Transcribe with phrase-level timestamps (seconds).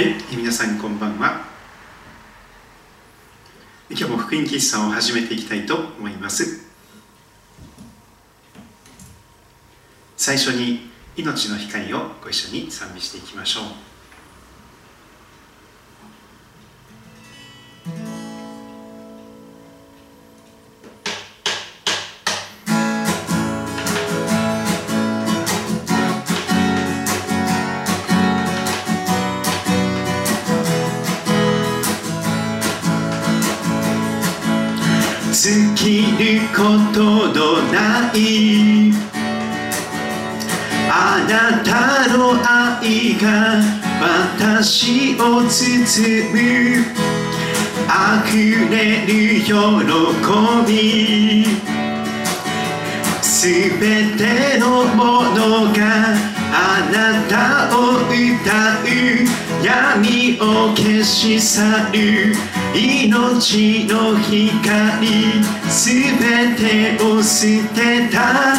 [0.00, 1.44] はい皆さんこんばんは。
[3.90, 6.70] 今日も福音喫茶を始めていきたいと思います。
[10.16, 13.89] 最初に命の光をご一緒に賛美していきましょう。
[47.88, 48.36] あふ
[48.70, 49.50] れる喜
[50.64, 51.44] び
[53.20, 53.48] す
[53.80, 56.14] べてのものが
[56.52, 56.94] あな
[57.28, 58.14] たを歌
[58.84, 58.86] う
[59.64, 62.36] 闇を消し去る。
[62.72, 64.62] 命の光。
[65.68, 68.54] すべてを捨てた。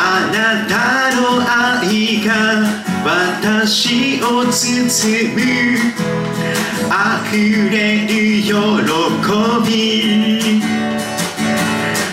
[0.00, 2.30] あなたの愛が
[3.04, 4.54] 私を包
[5.34, 5.38] む。
[6.88, 8.08] 溢れる
[8.42, 8.54] 喜
[9.66, 10.62] び。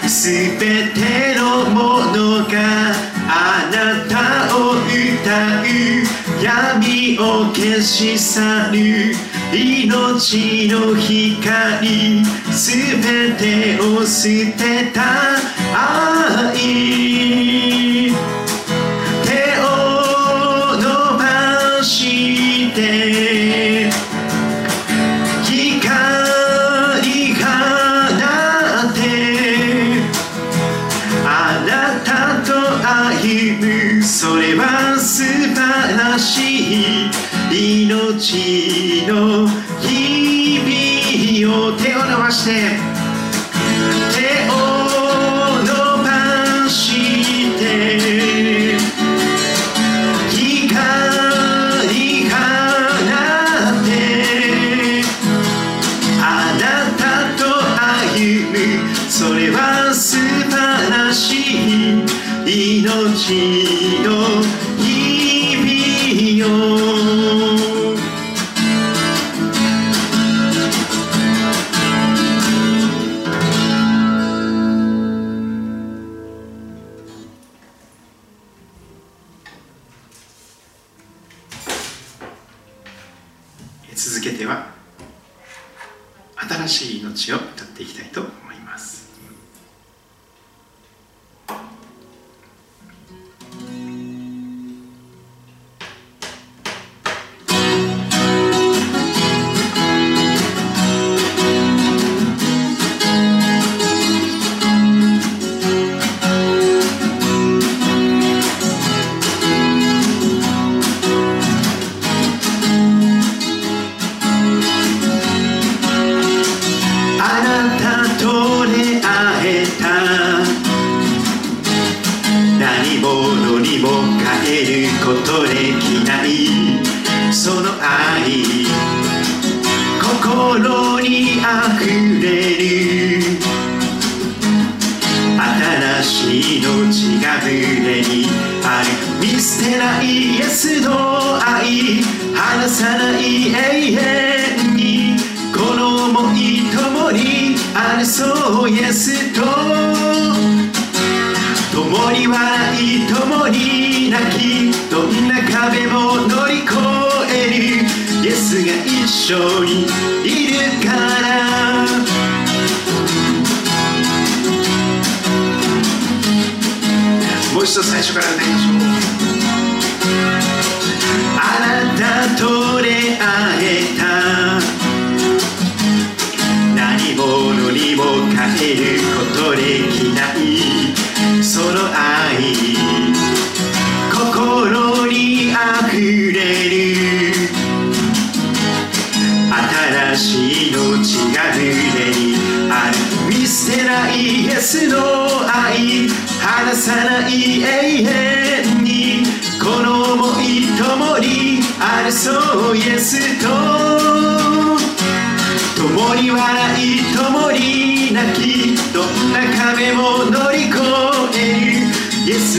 [0.10, 0.64] すべ
[0.94, 2.54] てのものが
[3.28, 3.76] あな
[4.10, 4.14] た
[4.58, 5.64] を歌う。
[6.42, 7.22] 闇を
[7.54, 9.14] 消し去る。
[9.54, 12.26] 命の光。
[12.52, 14.24] すべてを捨
[14.58, 15.04] てた
[16.52, 17.35] 愛。
[42.46, 42.75] dice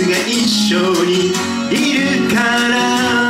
[0.02, 1.32] が一緒に
[1.70, 3.25] いるから。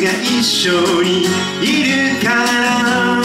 [0.00, 1.26] が一緒に
[1.60, 3.20] いるから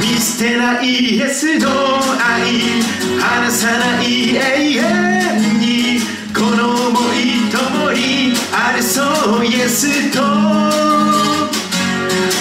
[0.00, 2.80] 見捨てないイエスの愛
[3.18, 4.40] 離さない永
[4.76, 6.00] 遠に
[6.32, 8.82] この想い共にある。
[8.82, 9.02] そ
[9.40, 10.20] うイエスと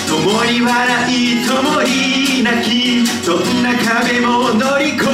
[0.07, 0.71] 共に笑
[1.09, 5.05] い共に泣きどんな壁も乗り越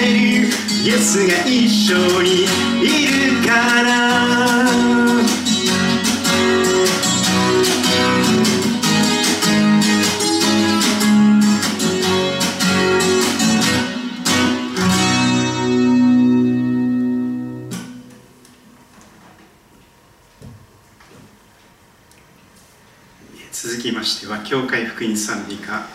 [0.00, 0.02] え
[0.44, 0.50] る。
[0.84, 2.44] イエスが一緒に
[2.80, 4.39] いるから。
[25.00, 25.86] 福音賛美歌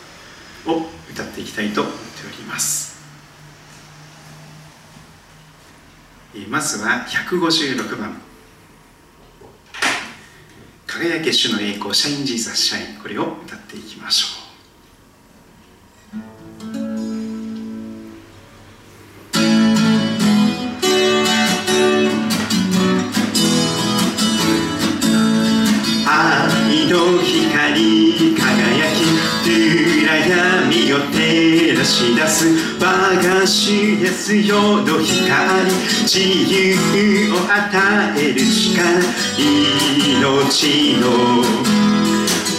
[0.66, 2.96] を歌っていきたいと思っております。
[6.34, 8.20] えまずは156番
[10.88, 14.45] 「輝け主の栄光シャインジーザスシャイン」これを歌っていきましょう。
[34.26, 37.54] イエスよの光自由を与
[38.18, 38.82] える力
[39.28, 41.04] 命の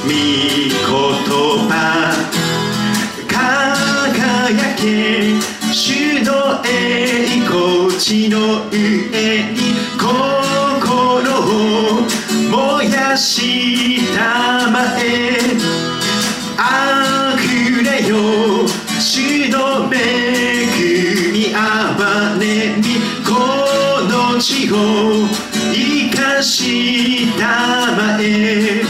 [0.05, 0.77] 御言
[1.67, 1.73] 葉
[3.27, 4.81] 輝け
[5.73, 8.37] 主の栄光地の
[8.71, 8.77] 上
[9.51, 9.59] に
[9.99, 10.07] 心
[11.43, 12.07] を
[12.79, 15.46] 燃やしたまえ
[24.73, 25.27] を
[25.73, 28.83] 生かしたまえ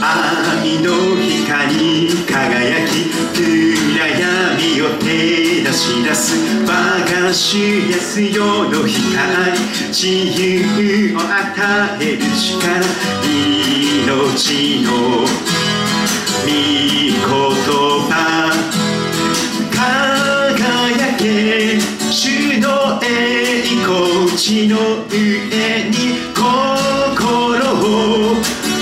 [0.00, 6.34] 愛の光輝き暗闇を照らし出す
[6.66, 6.70] 我
[7.22, 7.56] が主
[7.88, 9.58] イエスよの光。
[9.88, 11.24] 自由を与
[12.00, 12.82] える力
[13.22, 14.90] 命の
[16.42, 17.20] 御言
[18.10, 18.53] 葉。
[24.34, 24.76] 光地の
[25.06, 26.42] 上に心
[27.70, 28.34] を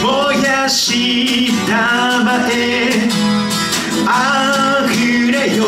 [0.03, 3.09] 燃やしたまえ
[4.07, 5.63] あふれよ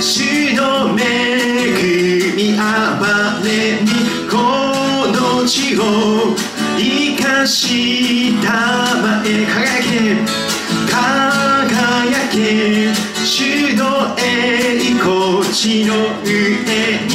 [0.00, 3.88] 主の恵みあばねみ
[4.28, 4.36] こ
[5.10, 5.80] の地を
[6.76, 8.52] 生かした
[9.00, 9.96] まえ輝け
[10.86, 12.36] 輝け
[13.24, 16.28] 主の栄光地の上
[17.06, 17.07] に。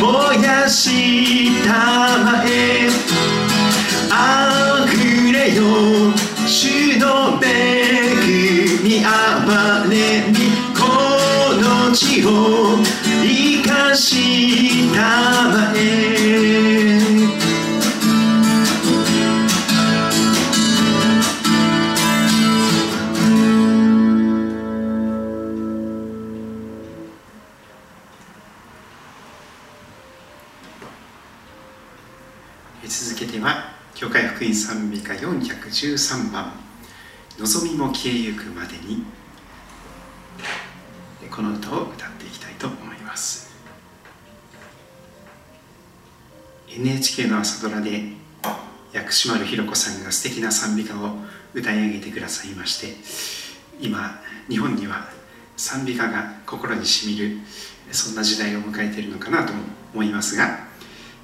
[0.00, 2.79] 燃やしたまえ。
[35.80, 36.52] 13番
[37.40, 39.02] 「望みも消えゆくまでに」
[41.30, 43.48] この歌を歌っていきたいと思います。
[46.68, 48.12] NHK の朝ドラで
[48.92, 51.16] 薬師丸ひろ子さんが素敵な賛美歌を
[51.54, 52.96] 歌い上げてくださいまして
[53.80, 55.08] 今日本には
[55.56, 57.38] 賛美歌が心にしみる
[57.90, 59.52] そんな時代を迎えているのかなと
[59.94, 60.68] 思いますが、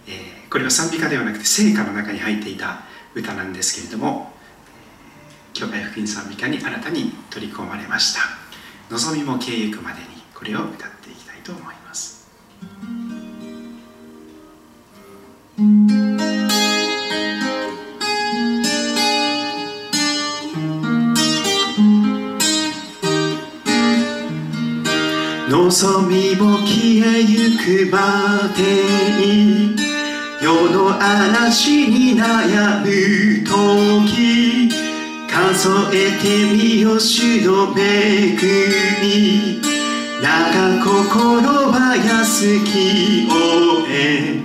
[0.08, 2.82] えー、これは賛美歌ではなくて聖歌の中に入っていた
[3.14, 4.35] 歌なんですけれども
[5.58, 8.20] 教会福音賛美歌に新たに取り込まれました。
[8.90, 12.28] 望みも経ゆくまでにこれを歌っていきたいと思います。
[25.48, 28.62] 望みも消えゆくまで
[29.26, 29.74] に
[30.42, 34.85] 世の嵐に悩む時
[35.36, 38.38] 数えてみよ主の恵
[39.02, 39.60] み。
[40.22, 44.40] 長心は安きをえ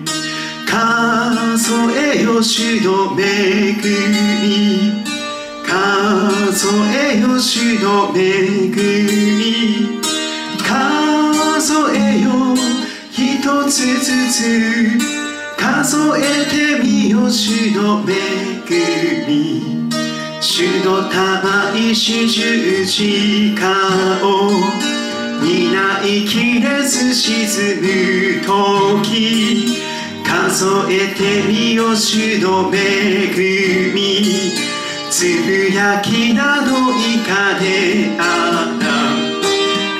[0.68, 3.72] 数えよ主の恵
[4.44, 5.06] み。
[5.66, 8.20] 数えよ主の恵
[8.68, 10.02] み。
[10.60, 12.28] 数えよ
[13.12, 14.36] 一つずつ
[15.58, 16.22] 数え
[16.52, 19.81] てみよ主の恵み。
[20.44, 23.64] 主の玉石十字架
[24.26, 24.50] を
[25.40, 29.78] 担いきれず沈む時
[30.26, 34.52] 数えてみよ主の恵み
[35.12, 38.92] つぶやきなどいかであら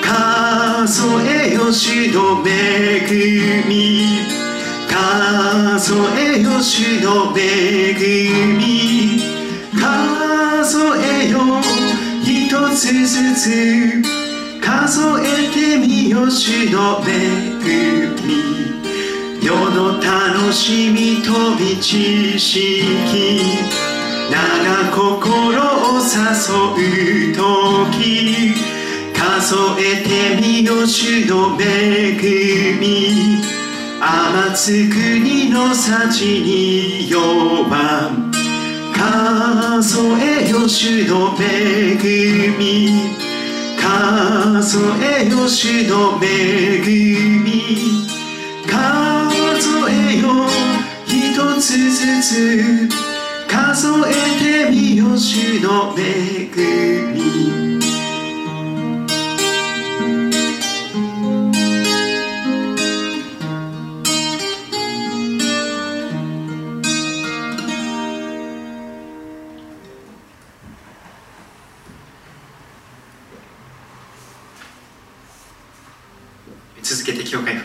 [0.02, 4.18] 数えよ主の恵み
[4.90, 7.94] 数えよ主の恵
[8.58, 9.01] み。
[9.82, 11.60] 数えよ
[12.22, 14.02] 一つずつ
[14.60, 23.82] 数えてみよ主の恵み世の楽しみと道しき
[24.30, 28.54] 長心を誘う時。
[29.12, 33.42] 数えてみよ主の恵み。
[34.00, 38.31] 天津国の幸に弱。
[38.92, 41.96] 数えよ主の恵
[42.58, 43.10] み。
[43.78, 46.80] 数えよ主の恵
[47.42, 48.06] み。
[48.66, 50.46] 数えよ
[51.06, 52.88] 一つずつ。
[53.48, 56.48] 数えてみよ主の恵
[57.14, 57.81] み。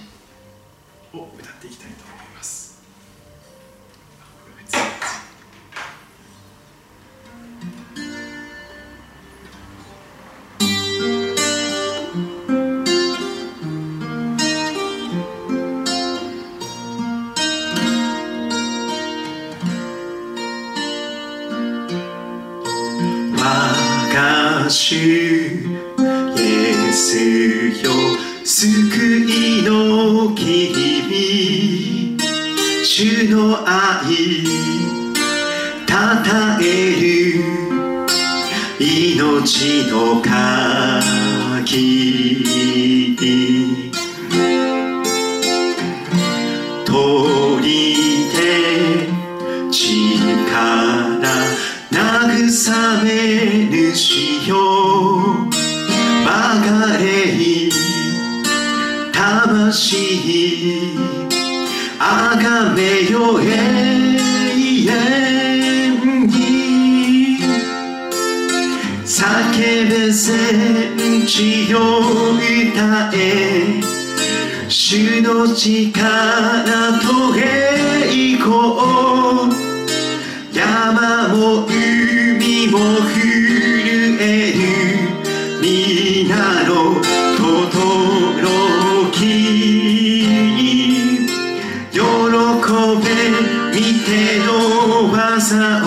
[95.08, 95.38] ば
[95.84, 95.86] を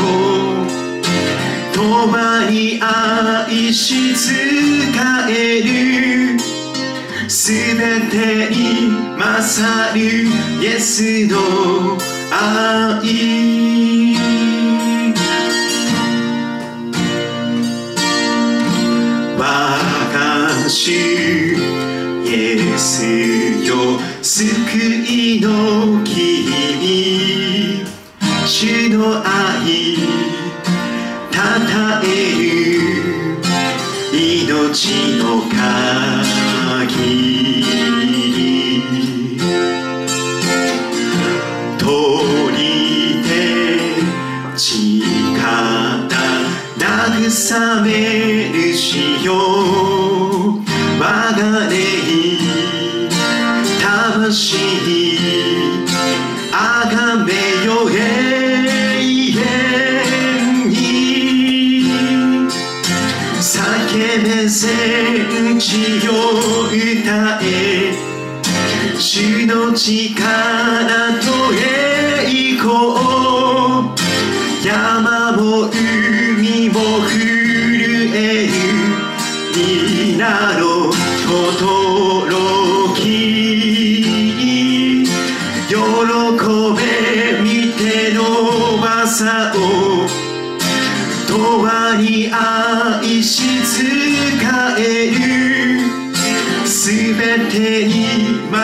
[1.73, 4.31] とばに愛し使
[5.29, 6.39] える
[7.29, 7.53] す。
[7.53, 10.27] べてに勝る。
[10.61, 11.37] イエスの
[12.31, 13.39] 愛
[20.69, 23.05] 主イエス
[23.65, 23.99] よ。
[24.21, 24.45] 救
[25.07, 26.38] いのき
[28.51, 29.95] 主の愛
[31.31, 33.37] 讃える
[34.11, 34.89] 命
[35.19, 35.43] の
[36.75, 37.28] 鍵。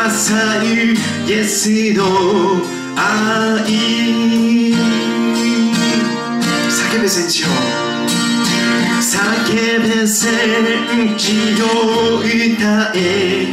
[0.06, 0.94] に勝る
[1.28, 2.04] イエスの
[2.96, 3.64] 愛
[6.70, 7.48] 叫べ戦地を。
[9.02, 11.64] 叫べ戦地を。
[12.20, 13.48] 歌え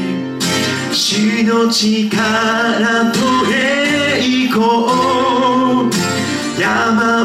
[0.93, 3.19] 主の力と
[3.51, 4.61] 栄光
[6.59, 7.22] 山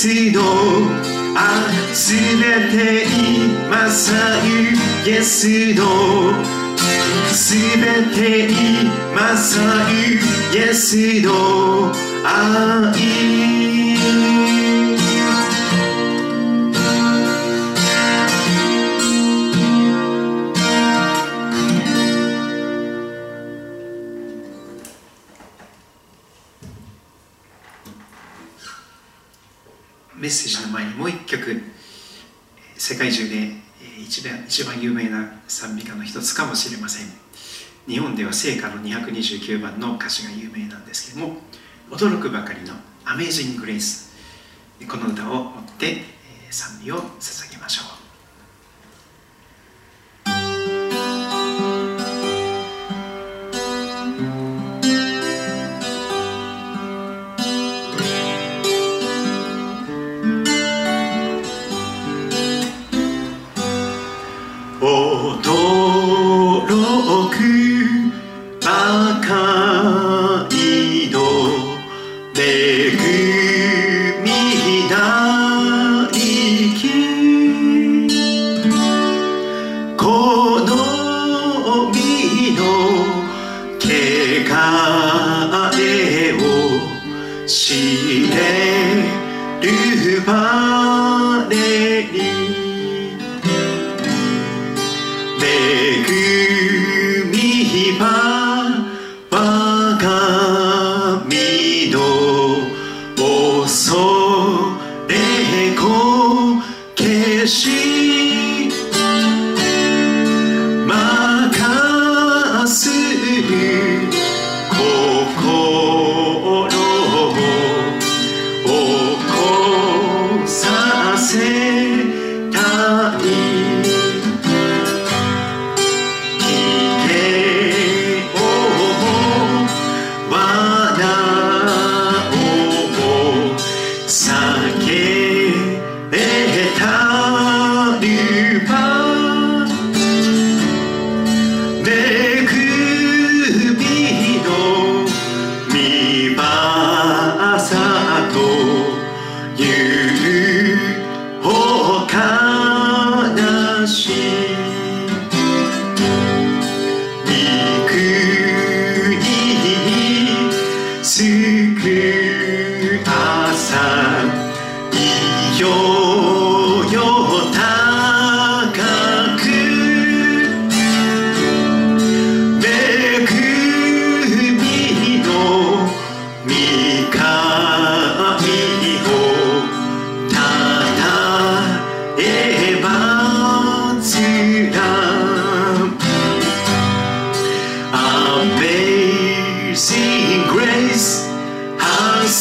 [0.00, 0.40] イエスの
[1.36, 4.16] あすべてに勝
[4.48, 4.72] る
[5.06, 6.32] イエスの。
[7.30, 7.84] すべ
[8.16, 9.60] て今さ
[9.90, 11.92] イエスの。
[12.24, 13.59] 愛。
[32.90, 33.52] 世界中で
[34.02, 37.06] 一番一番有名な賛美歌の一つかもしれません。
[37.86, 41.36] 日本では聖歌の229番の歌詞が有名なんですけども
[41.88, 42.74] 驚くばかりの
[43.06, 44.10] 「アメージング・グレイス」
[44.90, 46.02] この歌を持って
[46.50, 47.99] 賛美を捧げましょう。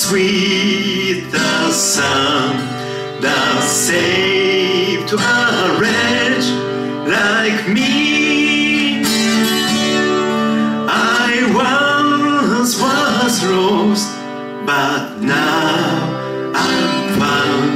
[0.10, 2.60] Sweet the sound
[3.22, 6.48] that saved a wretch
[7.08, 9.04] like me.
[10.88, 14.10] I once was lost,
[14.66, 17.72] but now I'm found.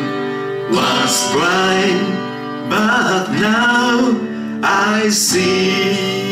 [0.73, 4.17] Was blind, but now
[4.63, 6.22] I see.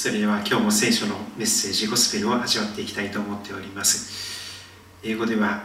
[0.00, 4.64] それでは今日も聖書のメッセージゴスペルを味わっていきたいと思っております。
[5.02, 5.64] 英語では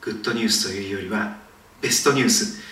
[0.00, 1.36] グッドニュースというよりは
[1.82, 2.62] ベストニュース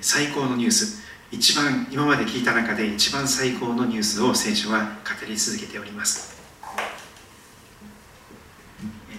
[0.00, 1.04] 最高のニュース。
[1.30, 6.34] 一番今まで聞いた中で一番最高のニュースを聖書は語り続けております。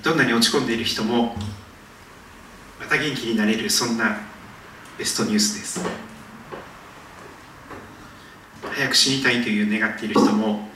[0.01, 1.35] どんなに落ち込んでいる人も
[2.79, 4.17] また元気になれるそんな
[4.97, 5.85] ベストニュースです。
[8.63, 10.73] 早く死にたいという願っている人も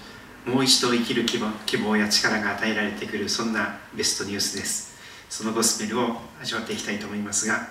[0.50, 4.98] もう一度生きる希望希望や力が与えられてくるそんなベストニュースです。
[5.30, 7.68] そのゴスペルを味わっていきたいと思いますが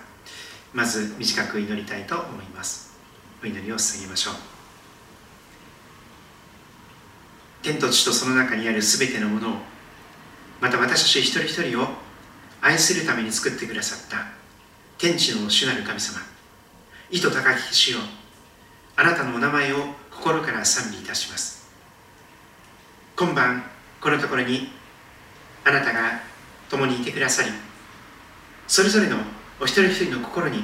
[0.73, 2.97] まず短く祈りたいと思います。
[3.43, 4.35] お祈りを捧げましょう。
[7.63, 9.53] 天と地とその中にあるすべてのものを
[10.61, 11.89] また私たち一人一人を
[12.61, 14.27] 愛するために作ってくださった
[14.99, 16.21] 天地の主なる神様
[17.11, 17.99] 意図高き主よ
[18.97, 19.79] あなたのお名前を
[20.11, 21.58] 心から賛美いたします。
[23.19, 23.65] 今晩
[24.01, 24.69] このところに
[25.65, 26.21] あなたが
[26.71, 27.51] 共にいてくださり
[28.69, 29.17] それぞれの
[29.61, 30.63] お一人一人の心に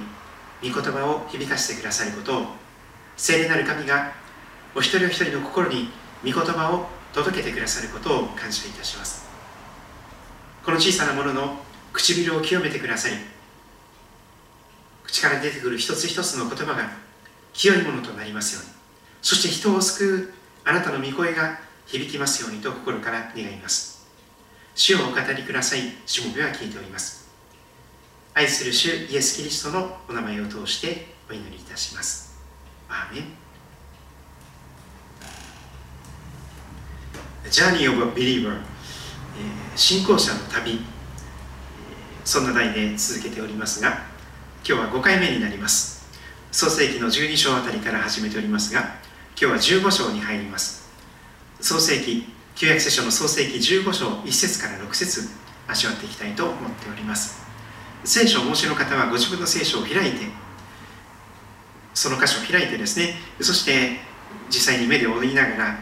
[0.63, 2.47] 御言葉を響かせてくださることを
[3.17, 4.13] 聖霊なる神が
[4.73, 5.89] お一人お一人の心に
[6.23, 9.29] 御言葉を届けてくださることを感謝いたします。
[10.65, 11.57] この小さなものの
[11.93, 13.17] 唇を清めてくださり
[15.05, 16.91] 口から出てくる一つ一つの言葉が
[17.53, 18.71] 清いものとなりますように。
[19.23, 20.33] そして人を救う
[20.65, 24.07] あなたの御声が響きますようにと心から願います。
[24.75, 25.81] 主をお語りください。
[26.07, 27.29] しもべは聞いております。
[28.35, 32.37] 愛する主イエス・キリストのお名前を通してお祈りいたします。
[32.89, 33.25] アーメン。
[37.51, 38.59] Journey of a Believer
[39.77, 40.81] 信仰者の旅。
[42.25, 44.03] そんな題で続けておりますが
[44.67, 46.09] 今日は5回目になります。
[46.51, 48.81] 創世紀の12章あたりから始めておりますが
[49.41, 50.84] 今日は15章に入ります。
[51.65, 55.31] 創世記旧約聖書の創世記15章1節から6節
[55.67, 57.43] 味わっていきたいと思っております。
[58.05, 60.27] 聖書をお持ちの方はご自分の聖書を開いて
[61.95, 63.97] その箇所を開いてですねそして
[64.51, 65.79] 実際に目で追いながら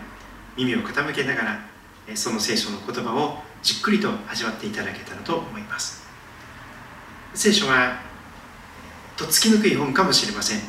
[0.57, 1.61] 耳を傾けながら
[2.15, 6.07] その聖書の言葉をじっくりと味わっていただけたらと思います。
[7.35, 7.99] 聖書は
[9.17, 10.61] とっつきにくい本かもしれません。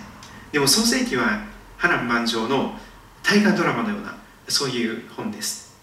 [0.51, 1.45] でも創世記は
[1.77, 2.79] 波乱万丈の
[3.21, 5.73] 大河ドラマのようなそういう本です。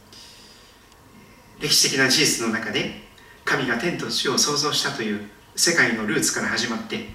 [1.61, 3.03] 歴史的な事実の中で
[3.45, 7.07] 神が天と地を創造したという世界のルーツから始まって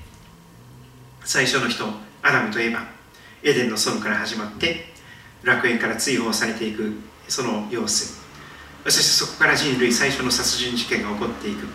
[1.24, 1.86] 最初の人
[2.22, 2.86] アダムとエヴァ
[3.44, 4.86] エデンの園から始まって
[5.44, 6.94] 楽園から追放されていく
[7.28, 8.24] その様子。
[8.84, 11.66] そしてそこから人類最初の殺人事件が起こっていく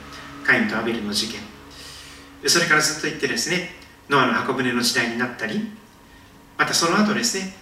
[0.45, 1.41] カインとアベルの事件。
[2.47, 3.71] それからずっと言ってですね
[4.09, 5.71] ノアの箱舟の時代になったり
[6.57, 7.55] またその後ですね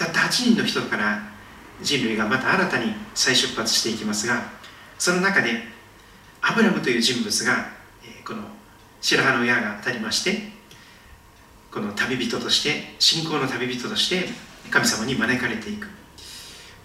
[0.00, 1.20] たった8人の人から
[1.82, 4.44] 人類がまた新たに再出発していきますが
[4.98, 5.50] その中で
[6.40, 7.66] アブラムという人物が
[8.26, 8.42] この
[9.02, 10.52] 白羽の矢が当たりまして
[11.70, 14.24] この旅人として信仰の旅人として
[14.70, 15.86] 神様に招かれていく。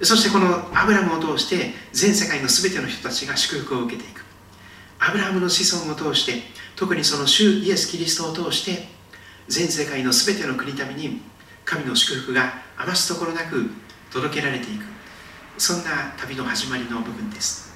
[0.01, 4.23] そしてこのアブラムを通して全世界の全ての人たちが祝福を受けていく。
[4.99, 6.41] アブラムの子孫を通して
[6.75, 8.87] 特にその主イエス・キリストを通して
[9.47, 11.21] 全世界の全ての国民に
[11.65, 13.71] 神の祝福が余すところなく
[14.11, 14.85] 届けられていく。
[15.57, 17.73] そんな旅の始まりの部分です。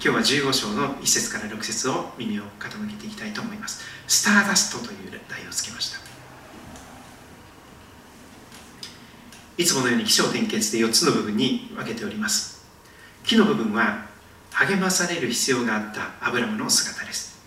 [0.00, 3.82] 今日は15章の1節から6節を耳を傾けていきたいと思います。
[4.06, 5.98] スターダストという題をつけました。
[9.58, 12.64] いつものように起承転結で4つの部分に分けております。
[13.24, 14.06] 木の部分は
[14.52, 17.40] 励まされる必要があったアブラムの姿です。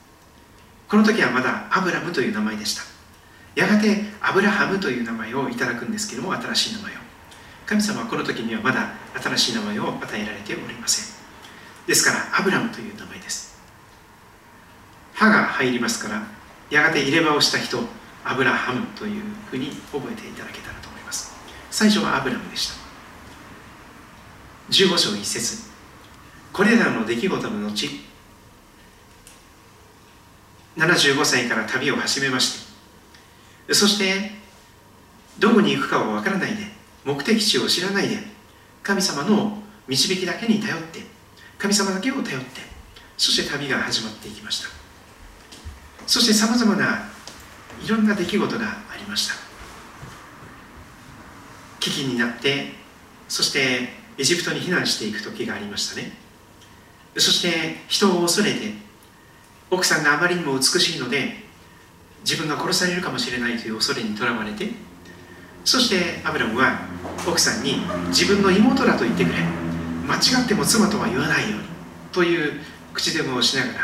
[0.89, 2.94] この時はまだアブラムという名前でした。
[3.55, 6.95] やがてアブラハムという名前をいただくんですけども新しい名前を。
[7.65, 8.89] 神様はこの時にはまだ
[9.21, 11.15] 新しい名前を与えられておりません。
[11.87, 13.55] ですからアブラムという名前です。
[15.13, 16.23] 歯が入りますから
[16.69, 17.79] やがて入れ歯をした人
[18.25, 21.33] アブラハムというふうに覚えていただけたらと思います。
[21.71, 22.75] 最初はアブラムでした。
[24.71, 25.75] 15章1節。
[26.51, 27.89] これらの出来事の後
[30.77, 32.64] 75歳から旅を始めまして
[33.71, 34.31] そして
[35.39, 36.63] どこに行くかは分からないで
[37.03, 38.17] 目的地を知らないで
[38.83, 41.01] 神様の導きだけに頼って
[41.57, 42.61] 神様だけを頼って
[43.17, 44.69] そして旅が始まっていきました。
[46.05, 47.05] そしてさまざまな
[47.83, 49.33] いろんな出来事がありました。
[51.79, 52.73] 危機になって
[53.27, 56.11] そしてエジプトに避難していく時がありましたね。
[57.17, 58.73] そして人を恐れて
[59.71, 61.44] 奥さんがあまりにも美しいので
[62.25, 64.69] 自分が殺されるかもしれないという恐れにとらわれて
[65.63, 66.79] そしてアブラムは
[67.27, 67.75] 奥さんに
[68.07, 69.35] 自分の妹だと言ってくれ。
[70.07, 71.65] 間違っても妻とは言わないように
[72.11, 72.61] という
[72.93, 73.79] 口でもしながら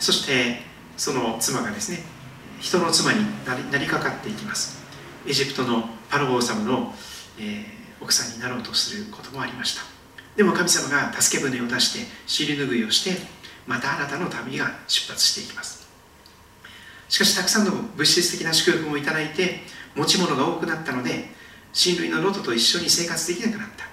[0.00, 0.62] そして
[0.96, 1.98] その妻がですね
[2.60, 3.20] 人の妻に
[3.70, 4.82] なりかかっていきます。
[5.26, 6.94] エジプトのパロ王様の、
[7.38, 7.64] えー、
[8.02, 9.82] 奥さんになろうとすることもありました。
[10.36, 13.20] でも神様が助け舟を出して尻拭いをして
[13.66, 15.83] また新たな旅が出発していきます。
[17.08, 19.60] しかしたくさんの物質的な祝福もいただいて
[19.94, 21.28] 持ち物が多くなったので
[21.72, 23.84] 親類のロトと一緒に生活できなくなった。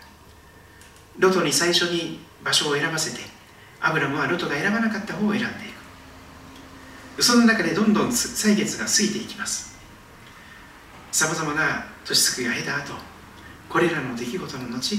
[1.19, 3.21] ロトに最初に場所を選ばせて
[3.79, 5.49] アブラムはロトが選ばなかった方を選んでい
[7.17, 7.23] く。
[7.23, 9.77] その中でどんどん歳月が過ぎていきます。
[11.11, 12.93] さまざまな年月が経た後
[13.69, 14.97] これらの出来事の後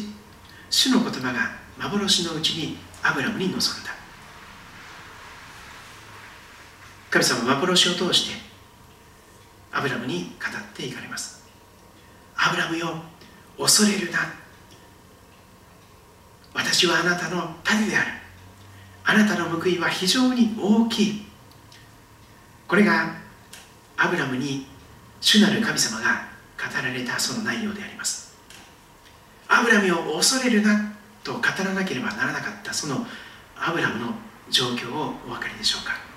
[0.71, 4.02] 主の言葉が幻のうちにアブラムに臨んだ。
[7.13, 8.41] 神様は幻を通して
[9.71, 11.45] アブラムに語っていかれます。
[12.35, 12.95] アブラムよ
[13.59, 14.19] 恐れるな。
[16.55, 18.07] 私はあなたの種である。
[19.05, 21.27] あなたの報いは非常に大きい。
[22.67, 23.15] これが
[23.99, 24.67] アブラムに
[25.21, 28.35] 主なる神様が語られたその内容であります。
[29.49, 33.07] アブラムを恐れるなと語らなければならなかったその
[33.55, 34.15] アブラムの
[34.49, 36.12] 状況をお分かりでしょうか。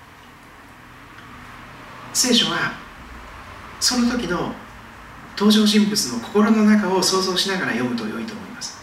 [2.16, 2.72] 聖書は
[3.78, 4.54] その時の
[5.36, 8.78] 登場人物の心の中を想像しながら読むと良いと思います。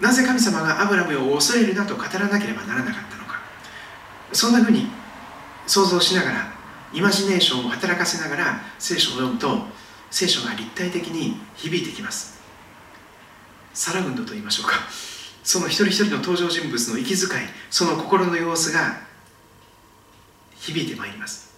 [0.00, 3.38] なぜ神様がアブラムを恐れるなと語らなければならなかったのか。
[4.32, 4.86] そんなふうに
[5.66, 6.52] 想像しながら
[6.94, 9.66] イマジネーションを働かせながら聖書を読むと
[10.10, 12.40] 聖書が立体的に響いてきます。
[13.74, 14.76] サラウンドと言いましょうか。
[15.42, 19.00] その一人一人の登場人物の息遣いその心の様子が
[20.56, 21.53] 響いてまいります。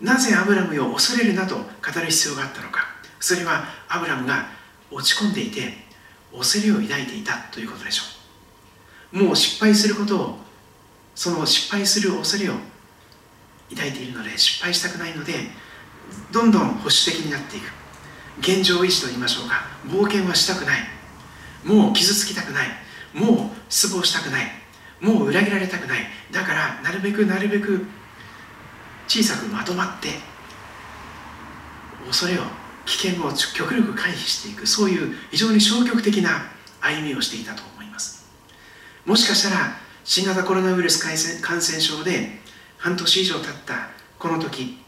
[0.00, 1.62] なぜアブラムを恐れるなと語
[2.00, 2.86] る必要があったのか。
[3.18, 4.46] それはアブラムが
[4.90, 5.72] 落ち込んでいて
[6.36, 8.02] 恐れを抱いていたということでしょ
[9.14, 9.24] う。
[9.24, 10.38] もう失敗することを
[11.14, 12.54] その失敗する恐れを
[13.70, 15.32] 抱いているので失敗したくないので
[16.30, 17.72] どんどん保守的になっていく。
[18.38, 19.66] 現状維持と言いましょうか。
[19.86, 20.80] 冒険はしたくない。
[21.64, 22.68] もう傷つきたくない。
[23.14, 24.46] もう失望したくない。
[25.00, 26.00] もう裏切られたくない。
[26.30, 27.86] だからなるべくなるべく
[29.06, 30.08] 小さくまとまって
[32.06, 32.42] 恐れを
[32.84, 36.30] 危険を極力回避していくそういう非常に消極的な
[36.80, 38.26] 歩みをしていたと思います。
[39.04, 42.38] もしかしたら新型コロナウイルス感染症で
[42.78, 43.88] 半年以上経った
[44.18, 44.78] この時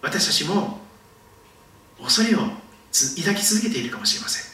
[0.00, 0.80] 私たちも
[2.02, 4.52] 恐れを抱き続けているかもしれません。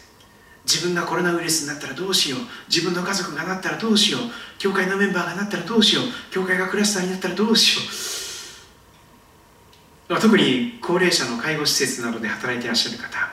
[0.64, 2.40] 自分がコロナウイルスになったらどうしよう。
[2.68, 4.20] 自分の家族がなったらどうしよう。
[4.58, 6.04] 教会のメンバーがなったらどうしよう。
[6.30, 8.17] 教会がクラスターになったらどうしよう。
[10.08, 13.28] 特に高齢者の介護施設などで働いていらっしゃる方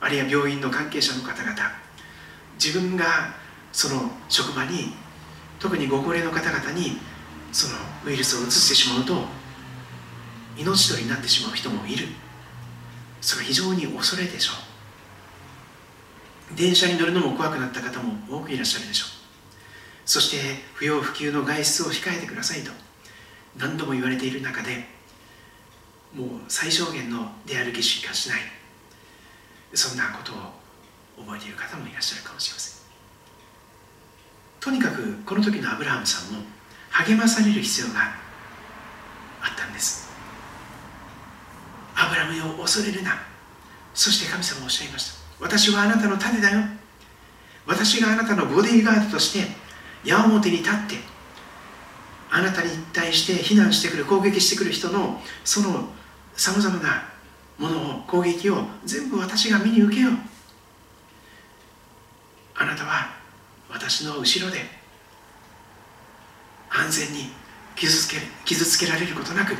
[0.00, 1.54] あるいは病院の関係者の方々
[2.62, 3.34] 自分が
[3.72, 4.92] その職場に
[5.60, 6.98] 特にご高齢の方々に
[7.52, 7.74] その
[8.06, 9.24] ウイルスを移してしまうと
[10.56, 12.06] 命取りになってしまう人もいる。
[13.20, 14.52] それは非常に恐れでしょ
[16.52, 16.56] う。
[16.56, 19.20] 電車に乗るのも怖くなった方も多くいらっしゃるでしょう。
[20.04, 22.72] そして不要不急の外出を控えてくださいと
[23.56, 24.88] 何度も言われている中で
[26.14, 28.40] もう最小限の出歩きしかしない。
[29.74, 32.80] そんなことを覚えている方もいらっしゃるかもしれません。
[34.60, 36.42] とにかくこの時のアブラハムさんも
[36.90, 38.00] 励まされる必要が
[39.40, 40.10] あったんです。
[41.94, 43.18] アブラムを恐れるな。
[43.94, 45.20] そして神様おっしゃいました。
[45.40, 46.60] 私はあなたの種だよ。
[47.66, 49.48] 私があなたのボディーガードとして
[50.04, 50.96] 矢面に立って
[52.30, 55.88] あなたに対して非難してくる攻撃してくる人のその
[56.40, 57.02] さまざまな
[57.58, 60.12] ものを攻撃を全部私が見に受けよう。
[62.54, 63.10] あなたは
[63.68, 64.60] 私の後ろで
[66.70, 67.30] 安全に
[67.76, 69.54] 傷つけ傷つけられることなく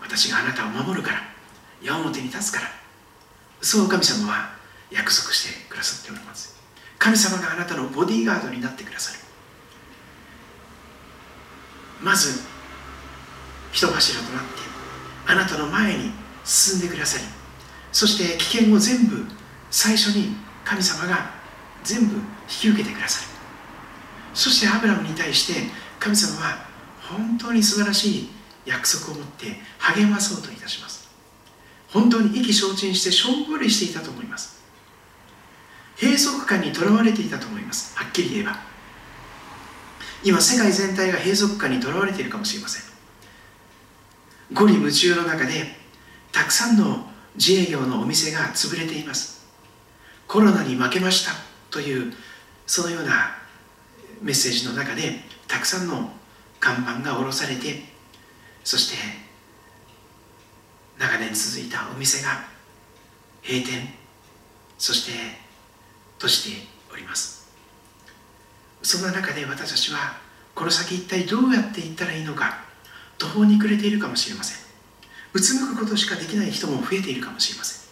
[0.00, 1.18] 私があなたを守るから
[1.82, 2.68] 矢面に立つから
[3.60, 4.54] そう神様は
[4.90, 6.58] 約束してくださっております。
[6.98, 9.18] 神様があなたのボディーガードになってくださる。
[12.00, 12.51] まず
[13.72, 14.48] 人柱となって
[15.26, 16.12] あなたの前に
[16.44, 17.24] 進んでくださり
[17.92, 19.24] そして危険を全部
[19.70, 21.30] 最初に神様が
[21.84, 23.28] 全部引き受けてくださる。
[24.34, 26.66] そしてアブラムに対して神様は
[27.00, 28.28] 本当に素晴らしい
[28.64, 31.10] 約束を持って励まそうといたします。
[31.88, 34.62] 本当に意気消沈してしょんぼりしていたと思います。
[36.00, 37.96] 閉塞感にとらわれていたと思います。
[37.96, 38.58] はっきり言えば。
[40.24, 42.91] 今世界全体が閉塞感にとらわれているかもしれません。
[44.54, 45.66] 五里夢中の中で
[46.30, 49.46] たくさんの自営業のお店が潰れています。
[50.28, 51.32] コロナに負けました
[51.70, 52.12] という
[52.66, 53.36] そのような
[54.22, 56.10] メッセージの中でたくさんの
[56.60, 57.82] 看板が下ろされて
[58.64, 58.96] そして
[60.98, 62.44] 長年続いたお店が
[63.42, 63.88] 閉店
[64.78, 65.12] そして
[66.16, 67.50] 閉じております。
[68.82, 70.16] そんな中で私たちは
[70.54, 72.61] この先一体どうやっていったらいいのか
[73.18, 74.58] 途方に暮れているかもしれません。
[75.34, 77.82] うつむくことしかできない人も増えているかもしれません。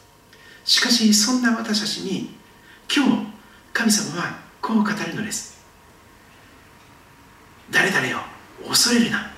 [0.64, 2.34] しかしそんな私たちに
[2.94, 3.26] 今日
[3.72, 5.64] 神様はこう語るのです。
[7.70, 8.18] 誰々よ
[8.68, 9.30] 恐れるな。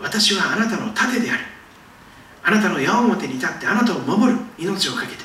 [0.00, 1.44] 私はあなたの盾である。
[2.44, 4.38] あなたの矢面に立ってあなたを守る。
[4.58, 5.24] 命をかけて。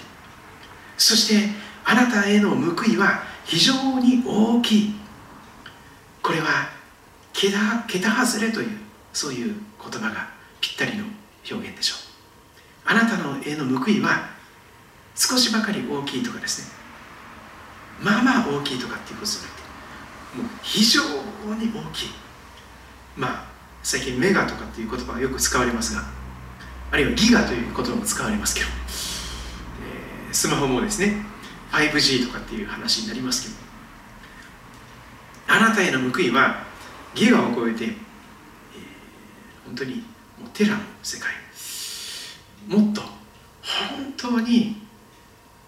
[0.98, 1.50] そして
[1.86, 4.96] あなたへの報いは非常に大きい。
[6.22, 6.70] これは
[7.34, 8.83] 桁外れという
[9.14, 10.28] そういう言葉が
[10.60, 11.06] ぴったりの
[11.50, 11.96] 表現でしょ
[12.86, 12.86] う。
[12.86, 14.30] あなたのへの報いは
[15.16, 16.74] 少しばかり大きいとかですね。
[18.02, 19.62] まあまあ大きいとかっていうことじゃなくて
[20.38, 21.10] もう非常に
[21.72, 22.10] 大きい。
[23.16, 23.46] まあ
[23.84, 26.04] 最近メガとかっていう言葉がよく使われますが
[26.92, 28.68] あるいはギガという言葉も使われますけど、
[30.28, 31.26] えー、スマホもですね
[31.72, 33.56] 5G とかっていう話になりますけど
[35.56, 36.64] あなたへの報いは
[37.14, 37.90] ギガを超えて、
[39.74, 40.02] 本当にも
[40.46, 41.32] うテラの世界。
[42.68, 44.76] もっと本当に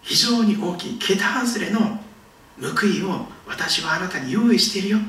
[0.03, 1.99] 非常に大きい桁外れの
[2.61, 4.99] 報いを私はあなたに用意しているよ。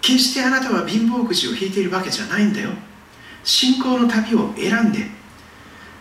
[0.00, 2.70] 決してあなたは貧乏くじを引いているわけじゃないんだよ。
[3.44, 5.06] 信仰の旅を選んで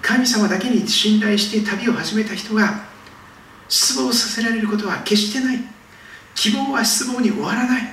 [0.01, 2.85] 神様だけに信頼して旅を始めた人が
[3.69, 5.59] 失望させられることは決してない。
[6.33, 7.83] 希望は失望に終わらない。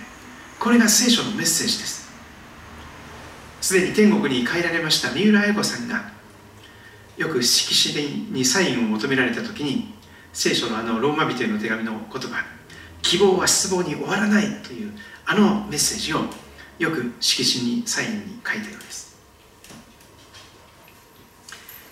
[0.59, 2.02] これが聖書のメッセージです。
[3.63, 6.11] すでに天国に帰られました三浦綾子さんが
[7.17, 9.95] よく色紙にサインを求められた時に
[10.33, 12.45] 聖書のあのローマ人への手紙の言葉
[13.03, 14.93] 希望は失望に終わらないという
[15.27, 16.25] あのメッセージを
[16.79, 19.17] よく色紙にサインに書いたようです。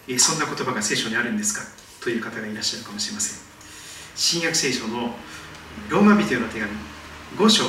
[0.09, 1.61] えそんな言葉が聖書にあるんですか？
[2.03, 3.39] という方がいらっしゃるかもしれません。
[4.17, 5.15] 新約聖書の
[5.89, 6.73] ローマ人への手紙
[7.39, 7.65] 5章。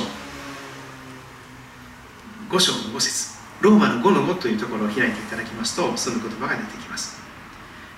[2.50, 3.31] 5章の5節。
[3.62, 7.22] ローマの5の5というところを開いていただきますとその言葉が出てきます。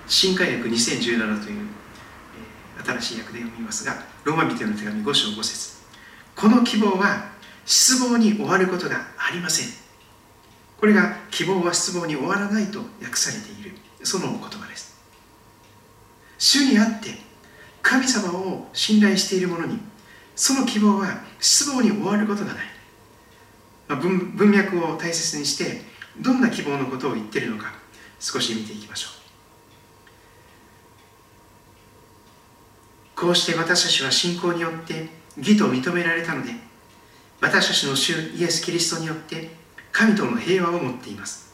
[0.07, 1.65] 新海訳2017という
[2.77, 5.75] え新しい訳で読みますがローマ人への手紙5章5節。
[6.35, 7.31] この希望は
[7.65, 9.67] 失望に終わることがありません。
[10.77, 14.95] これが希望は失望に終わらないと訳されているその言葉です。
[16.37, 17.09] 主にあって
[17.81, 19.79] 神様を信頼している者に
[20.35, 22.65] その希望は失望に終わることがない、
[23.87, 25.81] 文文脈を大切にして
[26.19, 27.73] どんな希望のことを言ってるのか
[28.19, 29.15] 少し見ていきましょう。
[33.15, 35.07] こうして私たちは信仰によって
[35.37, 36.51] 義と認められたので
[37.39, 39.49] 私たちの主イエス・キリストによって
[39.91, 41.53] 神との平和を持っています。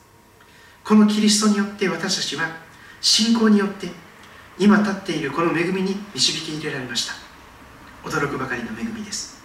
[0.84, 2.50] このキリストによって私たちは
[3.02, 3.88] 信仰によって
[4.58, 7.14] 今立っているこの恵みに導き入れられました。
[8.04, 9.41] 驚くばかりの恵みです。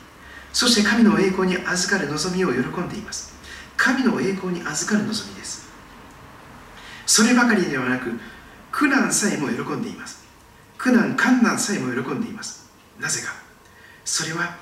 [0.57, 3.35] そして神の栄光に預かる望みを喜んでいます。
[3.77, 5.69] 神の栄光に預かる望みです。
[7.05, 8.19] そればかりではなく
[8.73, 10.25] 苦難さえも喜んでいます。
[10.79, 12.71] 苦難困難さえも喜んでいます。
[12.99, 13.35] なぜか。
[14.03, 14.57] それは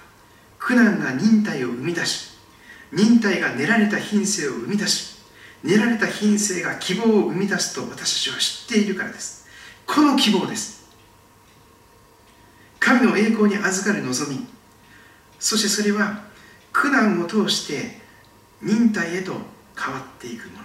[0.58, 2.32] 苦難が忍耐を生み出し
[2.92, 5.20] 忍耐が練られた品性を生み出し
[5.62, 9.46] 練られた品性が希望を生み出すと私たちは知っているからです。
[9.86, 10.88] この希望です。
[12.80, 14.53] 神の栄光に預かる望み
[15.44, 16.22] そしてそれは
[16.72, 17.98] 苦難を通して
[18.62, 19.34] 忍耐へと
[19.76, 20.64] 変わっていくもの。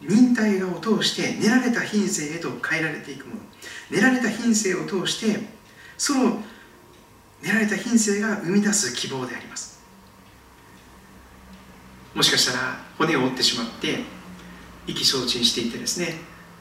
[0.00, 3.40] 忍耐を通して練られた品性へと変えられていくもの。
[3.90, 5.40] 練られた品性を通して
[5.98, 6.40] その
[7.42, 9.80] 練られた品性が生み出す希望であります。
[12.14, 14.04] もしかしたら骨を折ってしまって
[14.86, 16.14] 意気消沈していてですね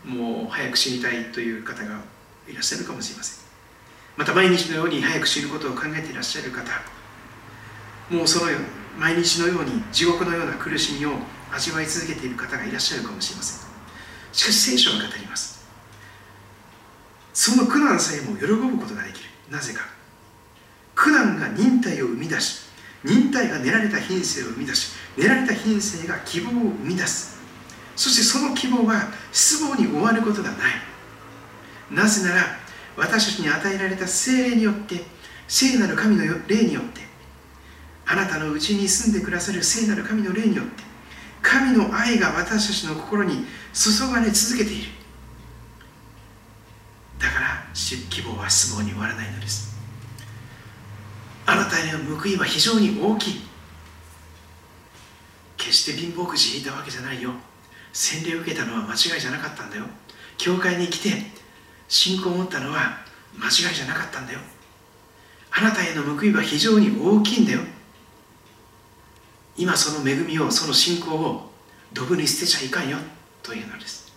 [0.03, 1.99] もう早く死にたいという方が
[2.47, 3.45] いらっしゃるかもしれません。
[4.17, 6.63] また毎日のように早く死ぬことを考えていらっしゃる方
[8.11, 8.67] もうそのように
[8.99, 11.13] 毎日のように地獄のような苦しみを
[11.51, 13.69] 味わい続けている方がいらっしゃるかもしれません。
[14.33, 15.65] しかし聖書は語ります。
[17.33, 19.29] その苦難さえも喜ぶことができる。
[19.49, 19.81] なぜか。
[20.93, 22.69] 苦難が忍耐を生み出し
[23.03, 27.39] 忍耐が練られた品性を生み出し練られた品性が希望を生み出す。
[27.95, 30.57] そしてその希望は失望に終わることがない。
[31.89, 32.43] なぜなら
[32.97, 35.05] 私たちに与えられた精霊によって
[35.47, 37.10] 聖なる神の霊によって
[38.11, 40.83] あなたのうちに住んでくださる聖なる神の霊によって
[41.41, 44.91] 神の愛が私たちの心に注がれ続けている。
[47.17, 49.79] だから希望は失望に終わらないのです。
[51.45, 53.41] あなたへの報いは非常に大きい。
[55.55, 57.31] 決して貧乏くじ引いたわけじゃないよ。
[57.93, 59.85] 洗礼を受けたのは間違いじゃなかったんだよ。
[60.37, 61.09] 教会に来て
[61.87, 62.97] 信仰を持ったのは
[63.37, 64.39] 間違いじゃなかったんだよ。
[65.49, 67.61] あなたへの報いは非常に大きいんだよ。
[69.57, 71.51] 今その恵みをその信仰を
[71.93, 72.97] ドブに捨てちゃいかんよ
[73.43, 74.11] というのです、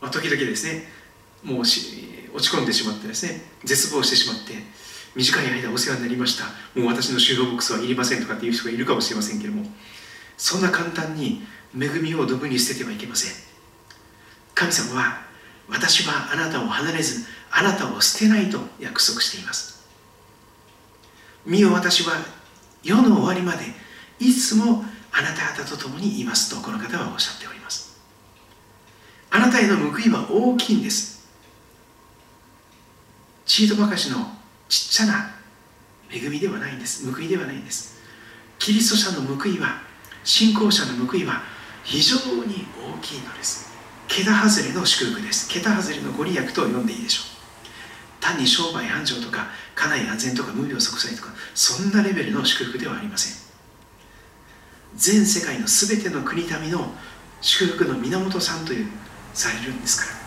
[0.00, 0.84] まあ、時々ですね
[1.42, 4.54] もう落ち込んでしまってですね絶望してしまって
[5.14, 6.44] 短い間お世話になりました。
[6.78, 9.64] もう私の収納ボックスはいりませんとかっていう人がいるかもしれませんけれども
[10.36, 11.42] そんな簡単に
[11.78, 13.32] 恵みをドブに捨ててはいけません。
[14.54, 15.22] 神様は
[15.68, 19.86] 私はあなたを離れずあなたを捨てないと約束しています。
[21.46, 22.14] 見よ私は
[22.82, 23.64] 世の終わりまで
[24.24, 28.00] いつもあなた方と共にいますとこの方はおっしゃっております。
[29.30, 31.28] あなたへの報いは大きいんです。
[33.44, 34.18] チートばかしの
[34.68, 35.30] ちっちゃな
[36.10, 37.10] 恵みではないんです。
[37.12, 38.02] 報いではないんです。
[38.58, 39.82] キリスト者の報いは
[40.24, 41.42] 信仰者の報いは
[41.82, 42.16] 非常
[42.46, 42.66] に
[42.96, 43.72] 大きいのです。
[44.08, 45.48] 桁外れの祝福です。
[45.48, 48.22] 桁外れのご利益と呼んでいいでしょう。
[48.22, 53.53] 単に商売繁盛とか家内安全とか無病息災とかそんなレベルの祝福ではありません。
[54.96, 56.92] 全世界の全ての国民の
[57.40, 58.86] 祝福の源さんという
[59.32, 60.24] されるんですから。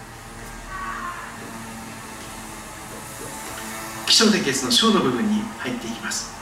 [4.05, 6.33] 気象点結の章の部分に入っていきます。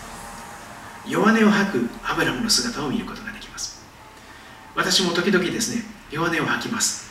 [1.08, 3.84] 弱音を吐くアブラムの姿を見ることができます。
[4.76, 7.06] 私も時々ですね弱音を吐きます。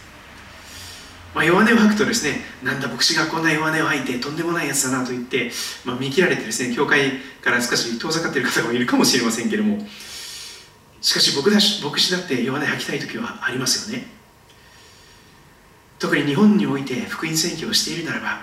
[1.34, 5.50] まあ、弱音を吐くとですねなんだ牧師がこんな弱音を吐いてとんでもないやつだなと言って、
[5.84, 7.12] まあ、見切られてですね教会
[7.42, 9.78] から少し遠ざかっている方もいるかもしれませんけれども
[11.04, 14.06] しかし僕だし牧師だって弱音吐きたい時はありますよね。
[15.98, 18.40] 特に日本において福音宣教をしているならば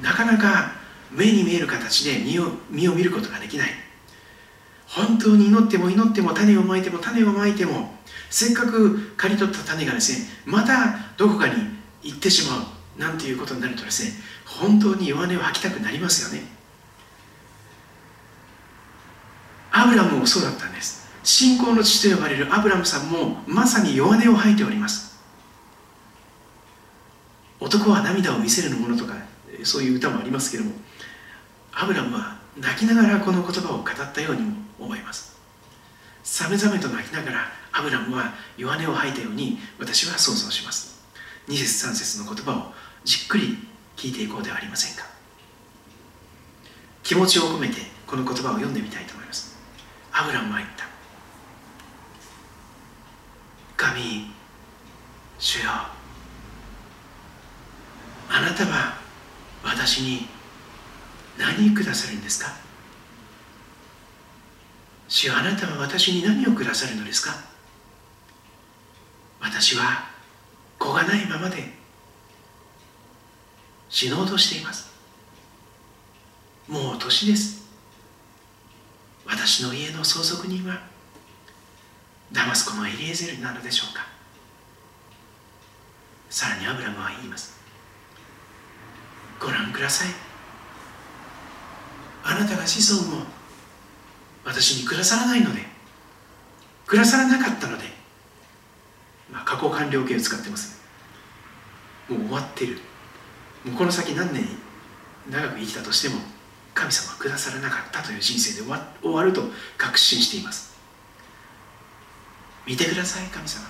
[0.00, 0.72] なかなか
[1.12, 3.68] 目に見える形で身を身を見ることができない。
[4.86, 7.92] 本当に祈っても祈っても種をまいても種をまいても
[8.30, 11.54] せっかく刈り取った種がですねまたどこかに
[12.02, 12.66] 行ってしま
[12.96, 14.12] うなんていうことになるとですね
[14.46, 16.48] 本当に弱音を吐きたくなりますよね。
[19.70, 21.07] アブラムもそうだったんです。
[21.28, 25.18] 信仰の父と呼ばれるアブラムさんもまさに弱音を吐いております。
[27.60, 29.12] 男は涙を見せるのものとか
[29.62, 30.76] そういう歌もありますけれども
[31.74, 35.36] アブラムは泣きながらこの言葉を語ったようにも思います。
[36.24, 40.98] さめざめと泣きながらアブラムは弱音を吐いたように私は想像します。
[41.48, 42.72] 2節3節の言葉を
[43.04, 43.58] じっくり
[43.98, 45.04] 聞いていこうではありませんか。
[47.02, 49.58] 気持ちを込めてこの言葉を読んでみたいと思います。
[50.10, 50.87] アブラムは言った。
[53.78, 54.26] 神
[55.38, 55.70] 主よ。
[58.28, 58.98] あなたは
[59.62, 60.26] 私に
[61.38, 62.50] 何くださるんですか？
[65.06, 67.32] 主よあなたは私に何をくださるのですか？
[69.40, 70.08] 私は
[70.76, 71.72] 子がないままで
[73.88, 74.92] 死のうとしています。
[76.66, 77.68] もう年です。
[79.24, 80.80] 私の家の相続人は
[82.32, 84.06] ダマスコのエリエゼルなのでしょうか。
[86.30, 87.58] さらにアブラムは言います。
[89.40, 90.08] ご覧ください。
[92.24, 93.22] あなたが子孫を
[94.44, 95.62] 私にくださらないので
[96.86, 97.84] くださらなかったので、
[99.30, 100.82] まあ、過去完了形を使ってます。
[102.08, 102.78] もう終わってる。
[103.64, 104.44] もうこの先何年
[105.30, 106.16] 長く生きたとしても
[106.74, 109.42] 神様はくださらなかったという人生で終わ終わると
[109.76, 110.67] 確信しています。
[112.68, 113.66] 見てください神様。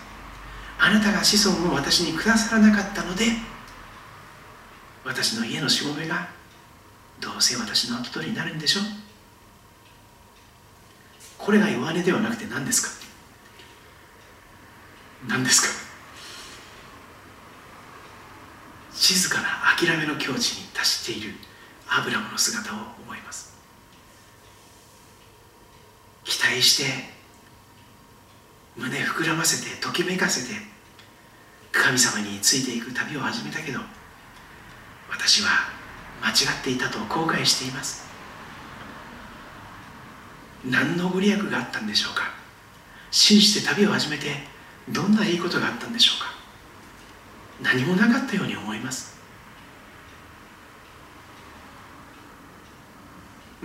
[0.81, 3.25] あなたが子孫を私にくださらなかったので
[5.05, 6.29] 私の家のしもべが
[7.21, 8.83] どうせ私の後取りになるんでしょう。
[11.39, 12.91] これが弱音ではなくて何ですか？
[15.29, 15.69] 何ですか？
[18.93, 21.35] 静かな諦めの境地に達している
[21.89, 23.57] アブラムの姿を思います。
[26.25, 27.18] 期待して
[28.79, 30.55] 胸膨らませてときめかせて
[31.73, 33.81] 神様についていく旅を始めたけど
[35.11, 35.49] 私は
[36.23, 38.07] 間違っていたと後悔しています。
[40.65, 42.25] 何のご利益があったんでしょうか？
[43.11, 44.27] 信じて旅を始めて
[44.89, 46.27] どんないいことがあったんでしょうか？
[47.63, 49.17] 何もなかったように思います。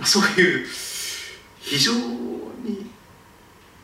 [0.04, 0.66] そういう
[1.60, 2.90] 非常に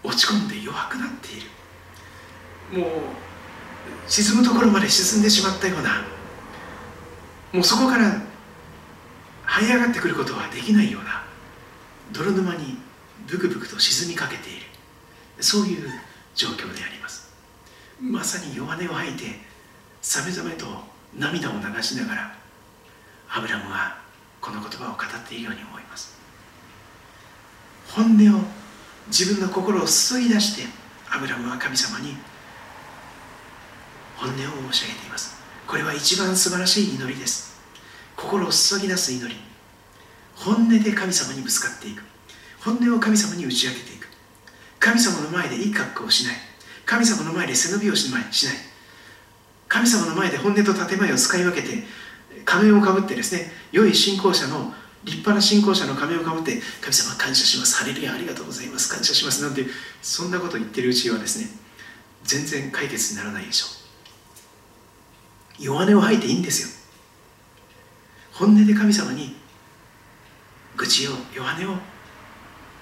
[0.03, 2.83] 落ち込んで弱くなっている。
[2.83, 2.91] もう
[4.07, 6.05] 沈むところまで沈んでしまったような。
[7.53, 8.23] もうそこから
[9.47, 11.25] 這い上がってくることはできないような。
[12.13, 12.79] 泥沼に
[13.27, 14.67] ブクブクと沈みかけている。
[15.41, 15.91] そういう
[16.35, 17.33] 状況であります。
[18.01, 19.25] まさに弱音を吐いて
[20.01, 20.67] さめざめと
[21.15, 22.35] 涙を流しながら
[23.29, 23.99] アブラムは
[24.41, 26.19] この言葉を語っているように思います。
[27.91, 28.45] 本音を
[29.09, 30.69] 自分の心を吸い出して
[31.11, 32.17] アブラムは神様に
[34.17, 35.41] 本音を申し上げています。
[35.67, 37.61] これは一番素晴らしい祈りです。
[38.17, 39.37] 心を注ぎ出す祈り。
[40.37, 42.03] 本音で神様にぶつかっていく。
[42.61, 44.09] 本音を神様に打ち明けていく。
[44.79, 46.37] 神様の前でいい格好をしない。
[46.85, 48.25] 神様の前で背伸びをしない。
[49.69, 51.85] 神様の前で本音と建前を使い分けて
[52.45, 54.75] 仮面をかぶってですね良い信仰者の
[55.05, 57.77] 立派な信仰者の仮面をかぶって神様感謝します。
[57.77, 58.93] ハレルヤありがとうございます。
[58.93, 59.43] 感謝します。
[59.43, 59.65] なんて
[60.03, 61.47] そんなこと言ってるうちはですね
[62.25, 63.67] 全然解決にならないでしょ。
[65.61, 66.69] う弱音を吐いていいんですよ。
[68.33, 69.37] 本音で神様に
[70.77, 71.77] 愚痴を弱音を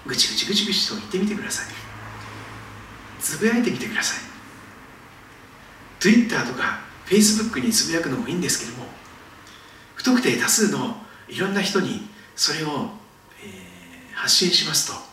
[0.07, 1.67] ぐちぐちぐちぐちと言ってみてください。
[3.21, 4.29] つぶやいてみてください。
[6.01, 8.87] Twitter とか Facebook につぶやくのもいいんですけども
[9.97, 10.98] 不特定多数の
[11.29, 12.91] いろんな人にそれを、
[13.43, 15.09] えー、発信しますと。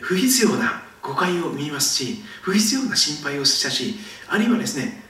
[0.00, 3.96] 不必要な誤解を生みますし不必要な心配をしたし
[4.28, 5.02] あるいはですね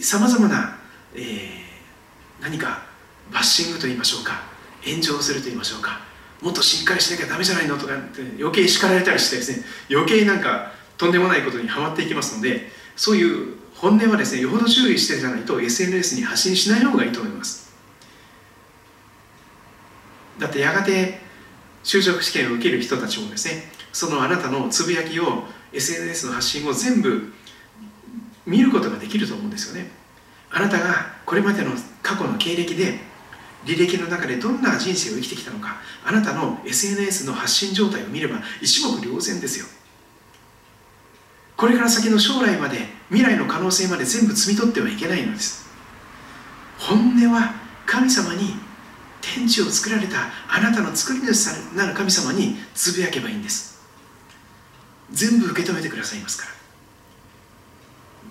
[0.00, 0.76] さまざまな、
[1.14, 2.82] えー、何か
[3.32, 4.42] バッシングといいましょうか
[4.84, 6.00] 炎上するといいましょうか
[6.42, 17.63] もっとしっかりしなきゃダメじゃないのとかって余計叱られたりしてですね余計なんかとんでもないことにはまっていきますのでそういう本音はですねよほど注意してじゃないと SNS に発信しない方がいいと思います。
[20.38, 21.20] だってやがて
[21.82, 27.32] 就職試験を受ける人たちもですねそのあなたのつぶやきを SNS の発信を全部
[28.46, 29.90] 見ることができると思うんですよね。
[30.50, 31.72] あなたがこれまでの
[32.02, 32.98] 過去の経歴で
[33.64, 39.66] 履歴の中でどんな人生を生きてきたのかあなたの SNS の発信状態を見れば一目瞭然ですよ。
[41.56, 42.78] これから先の将来まで
[43.10, 45.64] 未来の可能性まで全部摘み取ってはいけないのです。
[46.78, 47.54] 本音は
[47.86, 48.54] 神様に
[49.36, 51.46] 天地を作られたあなたの作り主
[51.76, 53.80] なる神様につぶやけばいいんです。
[55.10, 56.52] 全部受け止めてくださいますから。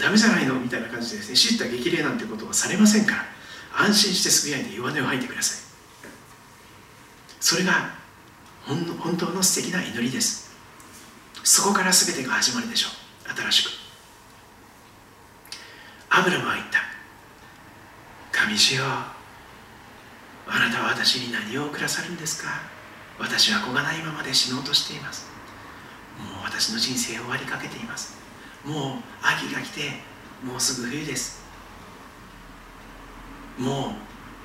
[0.05, 3.25] ダメじゃないのみたいな感じでですね知った激励なんてことはされませんから。
[3.75, 5.63] 安心してつぶやいて弱音を吐いてください。
[7.39, 7.95] それが
[8.65, 10.51] 本当の素敵な祈りです。
[11.43, 13.35] そこから全てが始まるでしょう。
[13.35, 13.71] 新しく。
[16.09, 16.79] アブラムは言った。
[18.31, 18.83] 神主よ。
[20.47, 22.49] あなたは私に何をくださるんですか？
[23.19, 25.27] 私は子がないままで死のうとしています。
[26.17, 28.17] もう私の人生終わりかけています。
[28.65, 29.81] もう秋が来て
[30.43, 31.43] もうすぐ冬です。
[33.57, 33.93] もう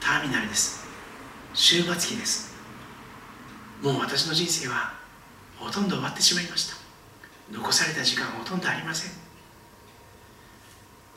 [0.01, 0.87] ターミナルです。
[1.55, 2.55] 終末期です。
[3.83, 4.93] もう私の人生は
[5.57, 6.77] ほとんど終わってしまいました。
[7.51, 9.13] 残された時間ほとんどありません。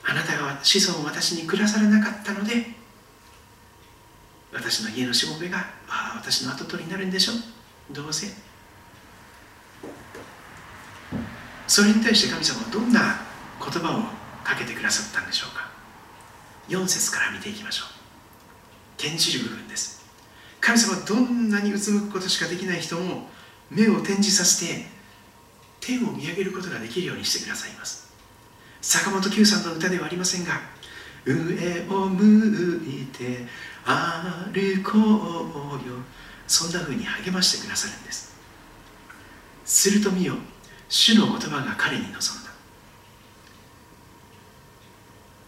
[0.03, 2.80] あなたが子孫を私にくださらなかったので
[4.53, 7.31] 私の家のしもべがああ私の後取りになるんでしょ？
[7.93, 8.27] どうせ。
[11.67, 13.21] それに対して神様はどんな
[13.59, 14.01] 言葉を
[14.43, 15.69] かけてくださったんでしょうか
[16.67, 17.87] ？4節から見ていきましょう。
[18.97, 20.01] 転じる部分です。
[20.59, 23.29] 神様はどんなにうつむくことしかできない人も
[23.69, 24.85] 目を転じさせて
[25.79, 28.11] 天を見上げることができるようにしてくださいます。
[28.81, 30.59] 坂本九さんの歌ではありませんが
[31.25, 31.33] 上
[31.87, 33.47] を向いて
[33.85, 35.95] 歩こうよ。
[36.47, 38.35] そんな風に励ましてくださるんです。
[39.65, 40.35] すると見よ
[40.89, 42.51] 主の言葉が彼に望んだ。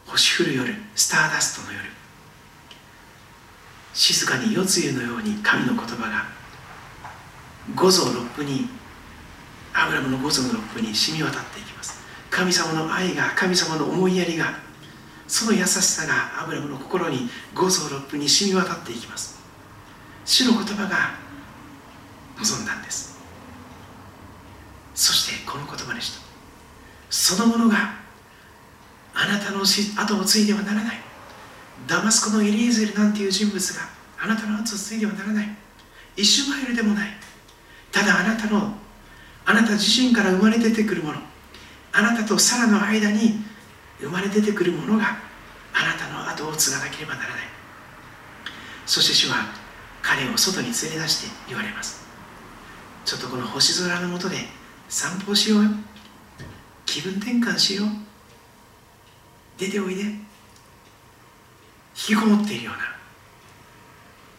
[0.07, 1.89] 星降る夜スターダストの夜。
[3.93, 6.25] 静かに夜露のように神の言葉が
[7.75, 8.69] 五臓六腑に
[9.73, 12.01] アブラムの五臓六腑に染み渡っていきます。
[12.29, 14.57] 神様の愛が神様の思いやりが
[15.33, 19.39] その優しさがアブラムの心に五臓六腑に染み渡っていきます。
[20.25, 21.15] 主の言葉が
[22.37, 23.17] 望んだんです。
[24.93, 26.21] そしてこの言葉でした。
[27.09, 27.95] そのものが
[29.15, 30.97] あなたの後を継いではならない。
[31.87, 33.89] ダマスコのエリエゼルなんていう人物が
[34.21, 35.49] あなたの後を継いではならない。
[36.15, 37.09] イシュマエルでもない。
[37.91, 38.75] ただあなたの
[39.47, 41.17] あなた自身から生まれ出てくるもの。
[41.91, 43.51] あなたとサラの間に
[44.03, 45.17] 生まれ出てくるものが
[45.73, 47.39] あなたの後を継がなければならない。
[48.85, 49.47] そして主は
[50.01, 52.05] 彼を外に連れ出して言われます。
[53.05, 54.37] ちょっとこの星空の下で
[54.89, 55.69] 散歩しようよ。
[56.85, 57.87] 気分転換しよう。
[59.57, 60.03] 出ておいで。
[60.03, 60.21] 引
[61.93, 62.81] きこもっているような。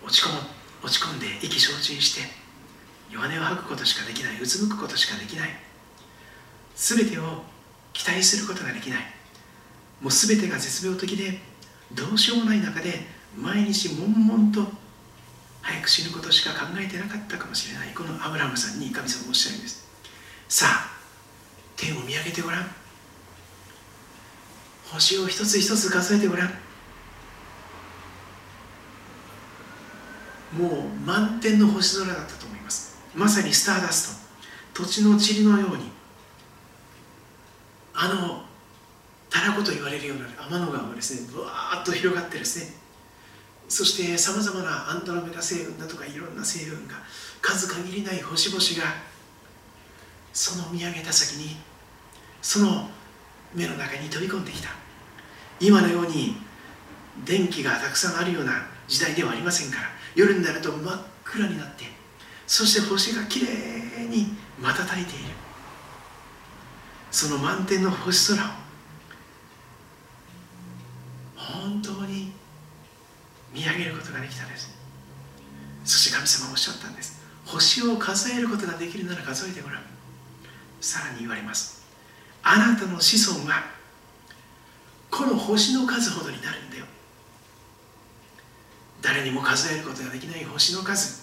[0.06, 0.38] 落ち込む
[0.82, 2.20] 落ち込んで意気消沈して
[3.10, 4.40] 弱音を吐くことしかできない。
[4.40, 5.48] うつむくことしかできない。
[6.76, 7.42] 全てを
[7.92, 9.13] 期待することができない。
[10.04, 11.38] もう全てが絶病的で
[11.94, 12.92] どうしようもない中で
[13.34, 14.70] 毎日悶々と
[15.62, 19.88] 早く死ぬことしか考えてなかったかもしれないこのアブラムさんに神様おっしゃるんです。
[20.46, 20.90] さあ
[21.74, 22.66] 天を見上げてごらん。
[24.92, 26.48] 星を一つ一つ数えてごらん。
[30.52, 32.98] もう満天の星空だったと思います。
[33.14, 34.22] まさにスターダス
[34.74, 34.84] ト。
[34.84, 35.90] 土地の塵のように。
[37.94, 38.43] あの
[39.54, 42.74] こと言われるような天の川がですねぶわーっと広がってですね。
[43.68, 46.94] そしてさまざまなアンドロメダ星雲だとかいろんな星雲が
[47.40, 48.94] 数限りない星々が
[50.32, 51.56] その見上げた先に
[52.42, 52.90] その
[53.54, 54.68] 目の中に飛び込んできた。
[55.60, 56.36] 今のように
[57.24, 58.52] 電気がたくさんあるような
[58.88, 61.84] 時代ではありませんから夜になると真っ暗になって
[62.46, 65.24] そして星がきれいに瞬いている。
[67.10, 68.63] その満天の星空を
[71.44, 72.32] 本当に
[73.52, 74.74] 見上げることができたんです。
[75.84, 77.22] そして神様おっしゃったんです。
[77.44, 79.82] 星を数えることができるなら数えてごらん。
[80.80, 81.84] さらに言われます。
[82.42, 83.64] あなたの子孫は
[85.10, 86.84] この星の数ほどになるんだよ。
[89.02, 91.22] 誰にも数えることができない星の数。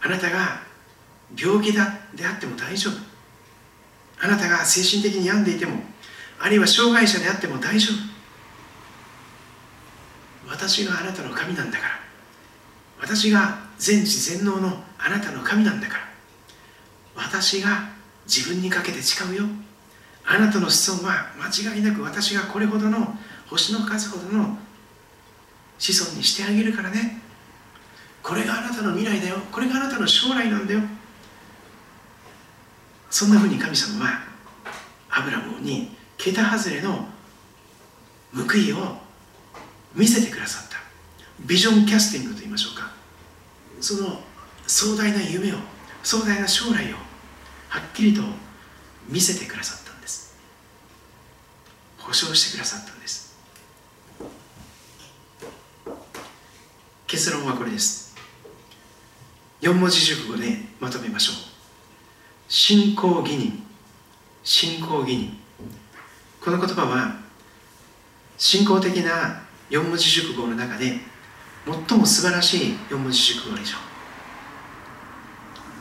[0.00, 0.62] あなたが
[1.36, 2.94] 病気だであっても大丈夫。
[4.20, 5.80] あなたが精神的に病んでいても
[6.40, 8.07] あるいは障害者であっても大丈夫。
[10.58, 11.90] 私があなたの神なんだから。
[13.00, 16.02] 私が全知全能のあなたの神なんだから。
[17.14, 17.88] 私が
[18.26, 19.44] 自分にかけて誓うよ。
[20.26, 24.58] あなたの子孫は間違いなく私がこれほどの星の数ほどの
[25.78, 27.22] 子孫にしてあげるからね。
[28.20, 29.36] これがあなたの未来だよ。
[29.52, 30.80] これがあなたの将来なんだよ。
[33.10, 34.22] そんなふうに神様は
[35.08, 37.06] アブラムに桁外れの
[38.34, 39.07] 報いを
[39.94, 40.78] 見せてくださった。
[41.40, 42.92] ビジョンキャスティングと言いましょうか。
[43.80, 44.20] その
[44.66, 45.56] 壮大な夢を
[46.02, 46.96] 壮大な将来を
[47.68, 48.22] はっきりと
[49.08, 50.36] 見せてくださったんです。
[51.98, 53.36] 保証してくださったんです。
[57.06, 58.16] 結論はこれです。
[59.62, 61.34] 4文字熟語でまとめましょう。
[62.48, 63.62] 信仰義人。
[64.44, 65.38] 信仰義人。
[66.40, 67.20] この言葉は
[68.36, 70.98] 信仰的な4文字熟語の中で
[71.88, 73.80] 最も素晴らしい4文字熟語でしょう。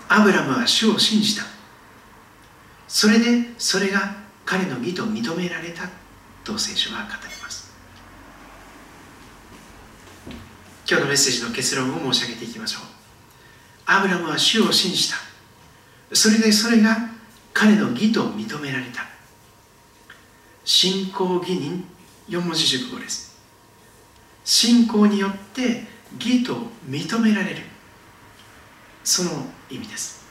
[0.09, 1.43] アブラムは主を信じた。
[2.87, 4.15] それでそれが
[4.45, 5.89] 彼の義と認められた
[6.43, 7.73] と聖書は語ります。
[10.89, 12.81] 今日のメッセージの結論を申し上げていきましょう。
[13.85, 15.17] アブラムは主を信じた。
[16.13, 17.09] それでそれが
[17.53, 19.05] 彼の義と認められた。
[20.63, 21.85] 信仰義人
[22.29, 23.26] 4文字熟語です。
[24.47, 25.83] 信仰によって
[26.17, 26.55] 義と
[26.89, 27.57] 認められる。
[29.03, 29.29] その
[29.69, 30.25] 意味です。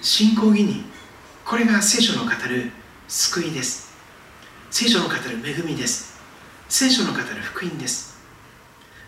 [0.00, 0.82] 信仰義人
[1.44, 2.72] これが聖書の語る
[3.06, 3.92] 救いです。
[4.70, 6.18] 聖書の語る恵みです。
[6.70, 8.16] 聖書の語る福音です。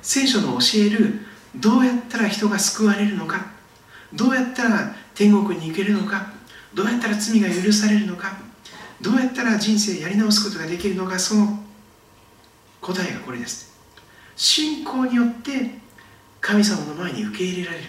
[0.02, 1.20] 聖書の教える
[1.56, 3.46] どうやったら人が救われるのか。
[4.12, 6.30] どうやったら天国に行けるのか。
[6.74, 8.36] どうやったら罪が許されるのか。
[9.00, 11.18] どうやったら人生やり直すことができるのか。
[11.18, 11.69] その
[12.80, 13.70] 答えがこれです。
[14.36, 15.78] 信仰によって
[16.40, 17.84] 神様の前に受け入れられる。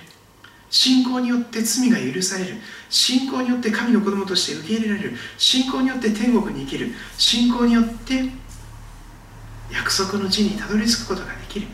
[0.69, 2.55] 信仰によって罪が許される。
[2.89, 5.17] 信仰によって神の子供として受け入れられる。
[5.37, 6.91] 信仰によって天国に生きる。
[7.17, 8.29] 信仰によって
[9.71, 11.67] 約束の地にたどり着くことができる。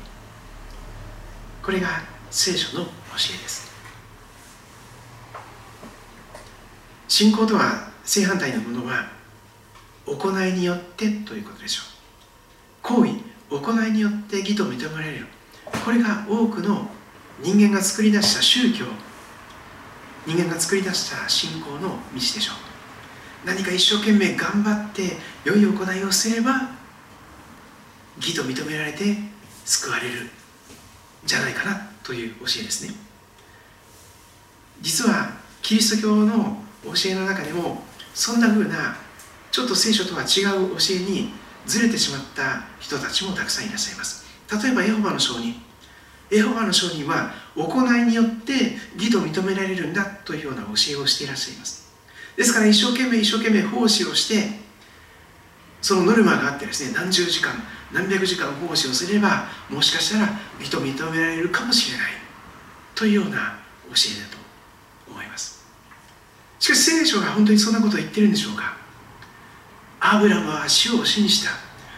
[1.63, 2.91] これが聖書の教
[3.36, 3.72] えです。
[7.07, 9.09] 信仰とは正反対のものは
[10.05, 11.97] 行いによってということでしょう。
[12.88, 13.20] 行為
[13.50, 15.28] 行いによって義と認められる。
[15.84, 16.88] これが多くの
[17.44, 18.86] 人間が作り出した宗教。
[20.26, 23.48] 人間が作り出した信仰の道でしょう。
[23.48, 26.70] 何か一生懸命頑張って良い行いをすれば
[28.18, 29.18] 義と認められて
[29.66, 30.30] 救われる。
[31.26, 32.94] じゃないかなという教えですね。
[34.82, 35.32] 実は
[35.62, 37.84] キリスト教の教えの中でも
[38.14, 38.96] そんな風な
[39.52, 41.34] ちょっと聖書とは違う教えに
[41.68, 44.26] ずれてしまった人たちもたくさんいらっしゃいます。
[44.63, 45.61] 例えばエホバの証人。
[46.32, 51.88] エホバの証人は行いによって義と認められるんだというような教えをしていらっしゃいます。
[52.36, 54.59] ですから一生懸命一生懸命奉仕をして
[55.82, 57.53] そのノルマがあってですね何十時間
[57.91, 62.11] 何百時間奉仕をすればもしかしたら義と認められるかもしれない。
[62.93, 63.57] というような
[63.89, 64.38] 教えだと
[65.09, 65.63] 思います。
[66.59, 68.76] しかし聖書が本当にそんなことを言ってるんでしょうか？
[70.10, 71.51] アブラムは主を信じた。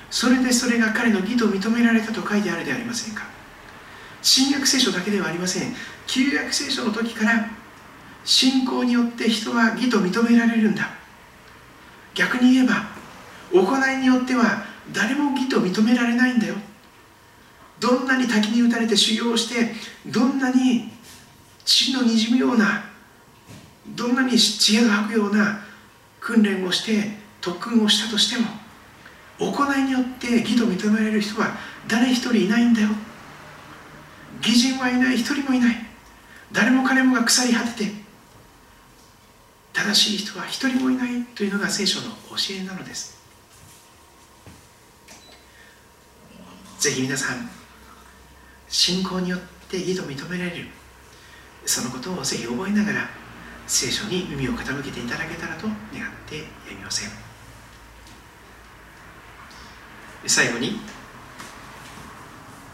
[0.09, 3.23] それでそれが彼の義と認められたと書いてあるではありませんか。
[4.23, 5.75] 新約聖書だけではありません。
[6.07, 7.47] 旧約聖書の時から
[8.25, 10.89] 信仰によって人は義と認められるんだ。
[12.15, 12.87] 逆に言えば
[13.53, 16.55] 行いによっては誰も義と認められないんだよ。
[17.79, 19.73] どんなに滝に打たれて修行して
[20.07, 20.91] どんなに
[21.63, 22.85] 血のにじむような
[23.89, 25.61] どんなに知恵が吐くような
[26.19, 28.47] 訓練をして特訓をしたとしても
[29.39, 31.55] 行いによって義と認められる人は
[31.87, 32.89] 誰一人いないんだよ。
[34.41, 35.75] 義人はいない一人もいない。
[36.51, 37.91] 誰も彼もが腐り果てて
[39.73, 43.17] 正しい人は一人もいないというのが聖書の教えなのです。
[46.79, 47.49] ぜひ皆さん
[48.69, 50.67] 信仰によって義と認められる
[51.65, 53.09] そのことをぜひ覚えながら
[53.67, 55.77] 聖書に耳を傾けていただけたらと願っ
[56.27, 57.28] てやみません。
[60.25, 60.79] 最後に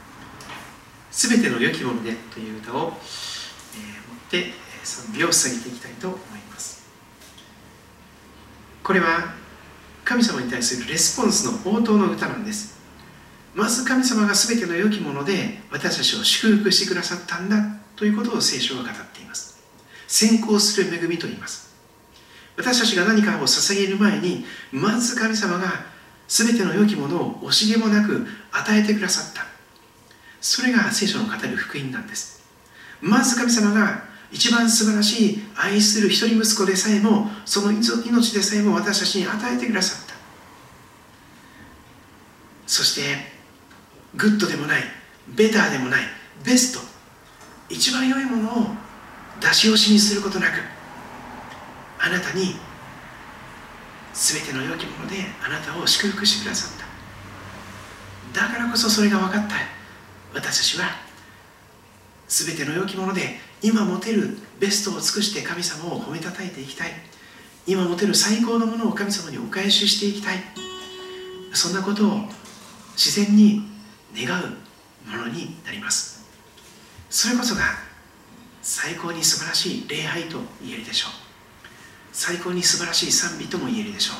[1.11, 2.99] 「すべての良きもので」という歌を、
[3.75, 6.19] えー、持って賛美を捧げていきたいと思い
[6.51, 6.83] ます。
[8.83, 9.33] これは
[10.03, 12.75] 神様に対するレスポンスの応答の歌なんです。
[13.55, 17.57] まず神様が全ての良きもので私たちを祝福してくださったんだ
[17.95, 19.57] ということを聖書は語っています。
[20.07, 21.73] 先行する恵みと言います。
[22.57, 25.85] 私たちが何かを捧げる前にまず神様が
[26.27, 29.45] 全ての良きものを惜しげもなく与えてくださった。
[30.41, 32.43] それが聖書の語る福音なんです。
[33.01, 40.15] まず神様が一番素晴らしい愛する一人息子でさえもその命でさえも私たちに与えてくださった。
[42.67, 43.01] そして
[44.15, 44.83] グッドでもない
[45.27, 46.03] ベターでもない
[46.43, 46.79] ベスト。
[47.69, 48.67] 一番良いものを
[49.41, 50.53] 出し惜しみすることなく
[51.99, 52.55] あなたに
[54.15, 56.77] 全ての良きものであなたを祝福してくださっ
[58.33, 58.47] た。
[58.47, 59.55] だからこそそれが分かった。
[60.33, 60.89] 私たちは
[62.27, 66.91] 全ての良きもので今持てるベストを尽くして神様を褒めたたえていきたい。
[67.67, 70.37] 今持てる最高のものを神様にお返ししていきたい。
[71.53, 72.19] そんなことを
[72.95, 73.63] 自然に
[74.15, 74.45] 願う
[75.09, 76.25] ものになります。
[77.09, 77.61] それこそが
[78.61, 81.24] 最高に素晴らしい礼拝と言えるでしょう。
[82.17, 84.15] 最高に素晴らしい賛美とも言えるでしょう。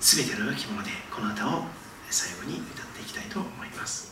[0.00, 1.64] 全ての良きものでこの歌を
[2.08, 4.10] 最後に歌っていきたいと思います。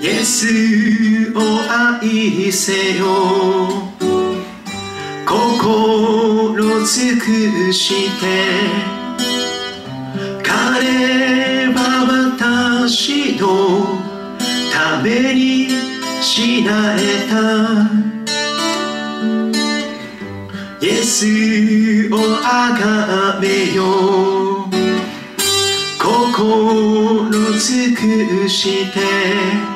[0.00, 1.40] イエスを
[1.70, 3.92] 愛せよ。
[5.26, 6.21] 心
[6.84, 8.26] 尽くして。
[10.42, 13.46] 彼は私の
[14.72, 15.68] ために
[16.20, 17.32] 死なれた。
[20.80, 24.68] イエスをあがめよ
[25.98, 29.71] 心尽くして。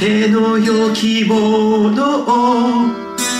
[0.00, 2.88] べての良きものを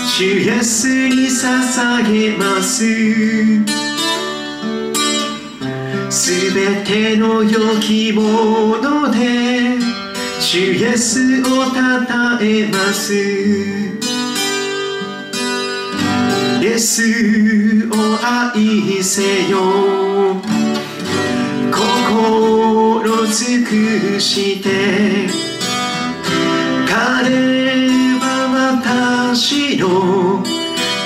[0.07, 2.85] 主イエスに捧げます。
[6.11, 9.79] すべての良きもので
[10.39, 13.15] 主イエスをたたえます。
[16.61, 19.57] イエスを愛せよ。
[21.71, 25.50] 心尽くして
[29.81, 30.43] の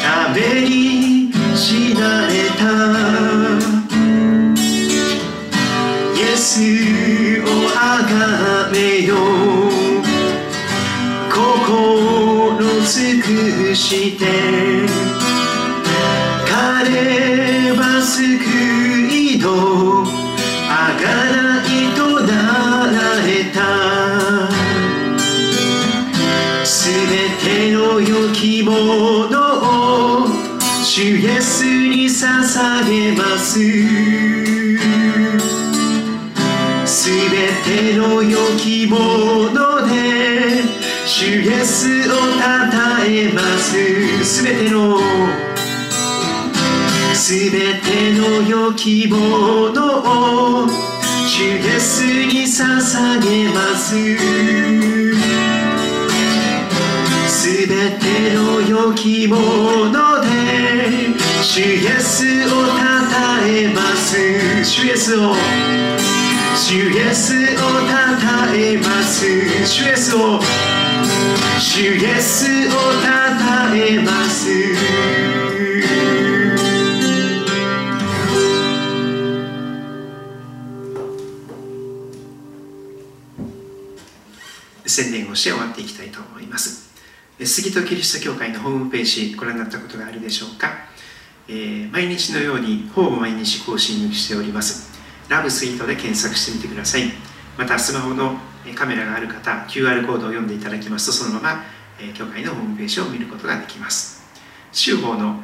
[0.03, 2.63] ために死なれた。
[6.13, 6.51] イエス
[7.41, 7.43] を
[7.77, 9.15] あがめよ。
[11.31, 14.74] 心尽くして。
[28.45, 30.27] きものを
[30.83, 33.59] 主イエスに捧げます。
[36.85, 38.97] すべての良きも
[39.51, 40.61] ので
[41.07, 44.23] 主イエスをたたえます。
[44.23, 44.99] すべての
[47.15, 49.17] すべての良きも
[49.73, 50.67] のを
[51.27, 55.24] 主イエスに捧げます。
[57.45, 64.65] すべての良きもので主イエスをたたえます。
[64.65, 65.35] 主イエスを。
[66.55, 69.27] 主イエスをたたえます。
[69.63, 70.39] 主イエスを。
[71.59, 72.71] 主イエスを
[73.03, 74.49] たたえます。
[84.87, 86.84] 宣伝をして終わっていきたいと思います。
[87.43, 90.69] 杉戸キリスト教会のホームページご覧になったことがあるでしょうか、
[91.49, 94.93] えー、毎日のようにほぼ毎日更新しております。
[95.27, 97.03] ラブスイートで検索してみてください。
[97.57, 98.37] またスマホの
[98.75, 101.63] カメラがある方 QR コードを読んでいただきますとそのまま
[101.99, 104.23] え教会のホームページを見ることができます。
[104.71, 105.41] 週報の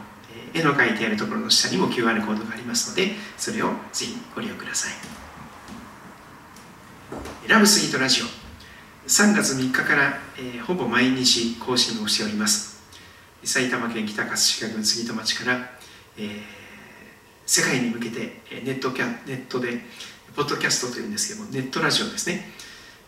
[0.53, 4.93] 絵の描いてあるところの下にも QR コードがありますのでそれをぜひご利用ください。
[7.49, 8.40] ラブスイートラジオ。
[9.11, 12.81] 3月3日から、えー、ほぼ毎日更新をしております。
[13.43, 15.69] 埼玉県北葛飾郡杉戸町から、
[16.17, 16.31] えー、
[17.45, 19.79] 世界に向けてネットキャネットで
[20.33, 22.45] ポッドキャストというんですけどもネットラジオですね、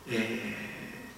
[0.09, 0.55] え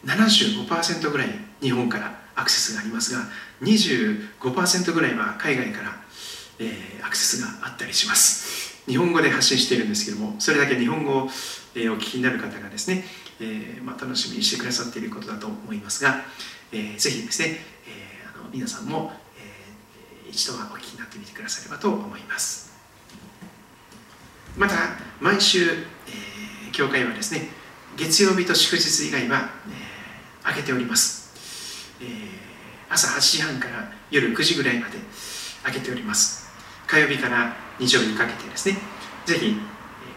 [0.05, 1.29] ー、75%ぐらい
[1.61, 3.21] 日本からアクセスがありますが
[3.63, 5.95] 25%ぐらいは海外から、
[6.59, 8.83] えー、アクセスがあったりします。
[8.85, 11.29] 日本語で発信しているんですけどもそれだけ日本語を、
[11.73, 13.03] えー、お聞きになる方がですね
[13.39, 16.21] えー、まあ、楽しみにしてくださっていることだと思いますが、
[16.71, 22.73] えー、ぜひですね、えー、あの皆さんも、え一度はお聞きになってみてくださればと思います。
[24.57, 24.75] また
[25.19, 27.49] 毎週、え教会はですね
[27.97, 31.31] 月曜日と祝日以外は、えー、開けております、
[32.01, 32.05] え
[32.89, 34.97] 朝8時半から夜9時ぐらいまで
[35.63, 36.45] 開けております。
[36.87, 38.77] 火曜日から日曜日にかけてですね
[39.25, 39.55] ぜひ、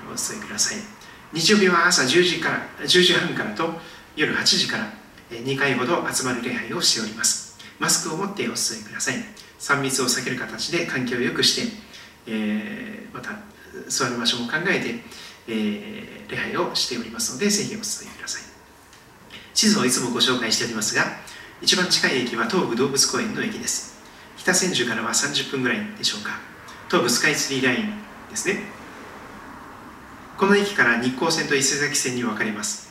[0.06, 0.97] お伝えください。
[1.32, 3.74] 日曜日は朝10時から10時半からと
[4.16, 4.90] 夜8時から
[5.30, 7.58] 2回ほど集まる礼拝をしております。
[7.78, 9.16] マスクを持ってお伝えください。
[9.60, 11.76] 3密を避ける形で環境を良くして、
[12.26, 13.32] えー、また
[13.88, 14.94] 座る場所も考えて、
[15.48, 18.42] えー、礼拝をしておりますのでぜひお伝えください。
[19.52, 21.04] 地図をいつもご紹介しておりますが
[21.60, 23.98] 一番近い駅は東武動物公園の駅です。
[24.38, 26.40] 北千住からは30分ぐらいでしょうか。
[26.86, 27.92] 東武スカイツリーライン
[28.30, 28.77] ですね。
[30.38, 32.88] この駅から日光線と伊勢崎線に分かれます。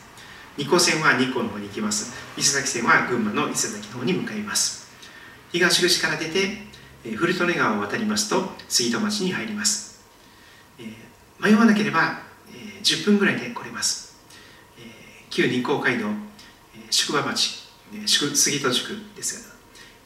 [0.58, 2.14] 日光線は日光の方に行きます。
[2.38, 4.92] 伊勢崎線は群馬の伊勢崎の方に向かいます。
[5.54, 6.68] 東口から出て
[7.16, 10.04] 古利根川を渡りますと杉戸町に入ります、
[10.78, 10.94] え、
[11.40, 12.20] 迷わなければ、
[12.52, 14.18] えー、10分ぐらいで来れます、
[14.78, 14.82] え、
[15.30, 16.08] 旧日光街道、
[16.76, 19.48] え、宿場町、え、杉戸宿です。
[19.48, 19.56] が、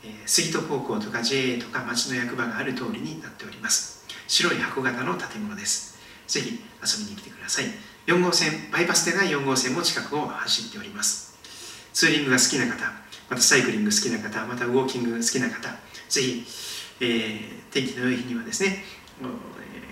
[0.04, 4.06] え、杉戸高校とか JA とか町の役場がある通りになっております。
[4.28, 5.98] 白い箱型の建物です。
[6.28, 7.66] ぜひ遊びに来てください。
[8.08, 11.38] 4号線バイパスでない4号線も近くを走っております。
[11.94, 12.92] ツーリングが好きな方
[13.30, 15.70] またサイクリング好きな方またウォーキング好きな方
[16.10, 16.46] ぜひ、
[17.00, 18.84] えー、天気の良い日にはですね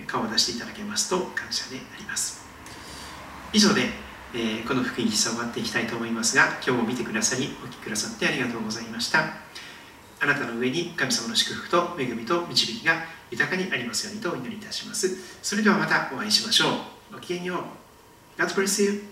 [0.08, 2.46] 顔を出していただけますと感謝であります。
[3.54, 3.84] 以上で、
[4.34, 9.20] えー、この福音喫茶終わっていきたいと思いますが今日も見てくださりお聴きくださってありがとうございました。
[10.22, 15.09] あなたの上に神様の祝福と恵みと導きが豊かにありますようにとお祈りいたします。
[15.41, 16.69] それではまたお会いしましょ
[17.11, 17.13] う。
[17.13, 17.63] ごきげんよ
[18.38, 18.41] う。
[18.41, 19.03] God bless you.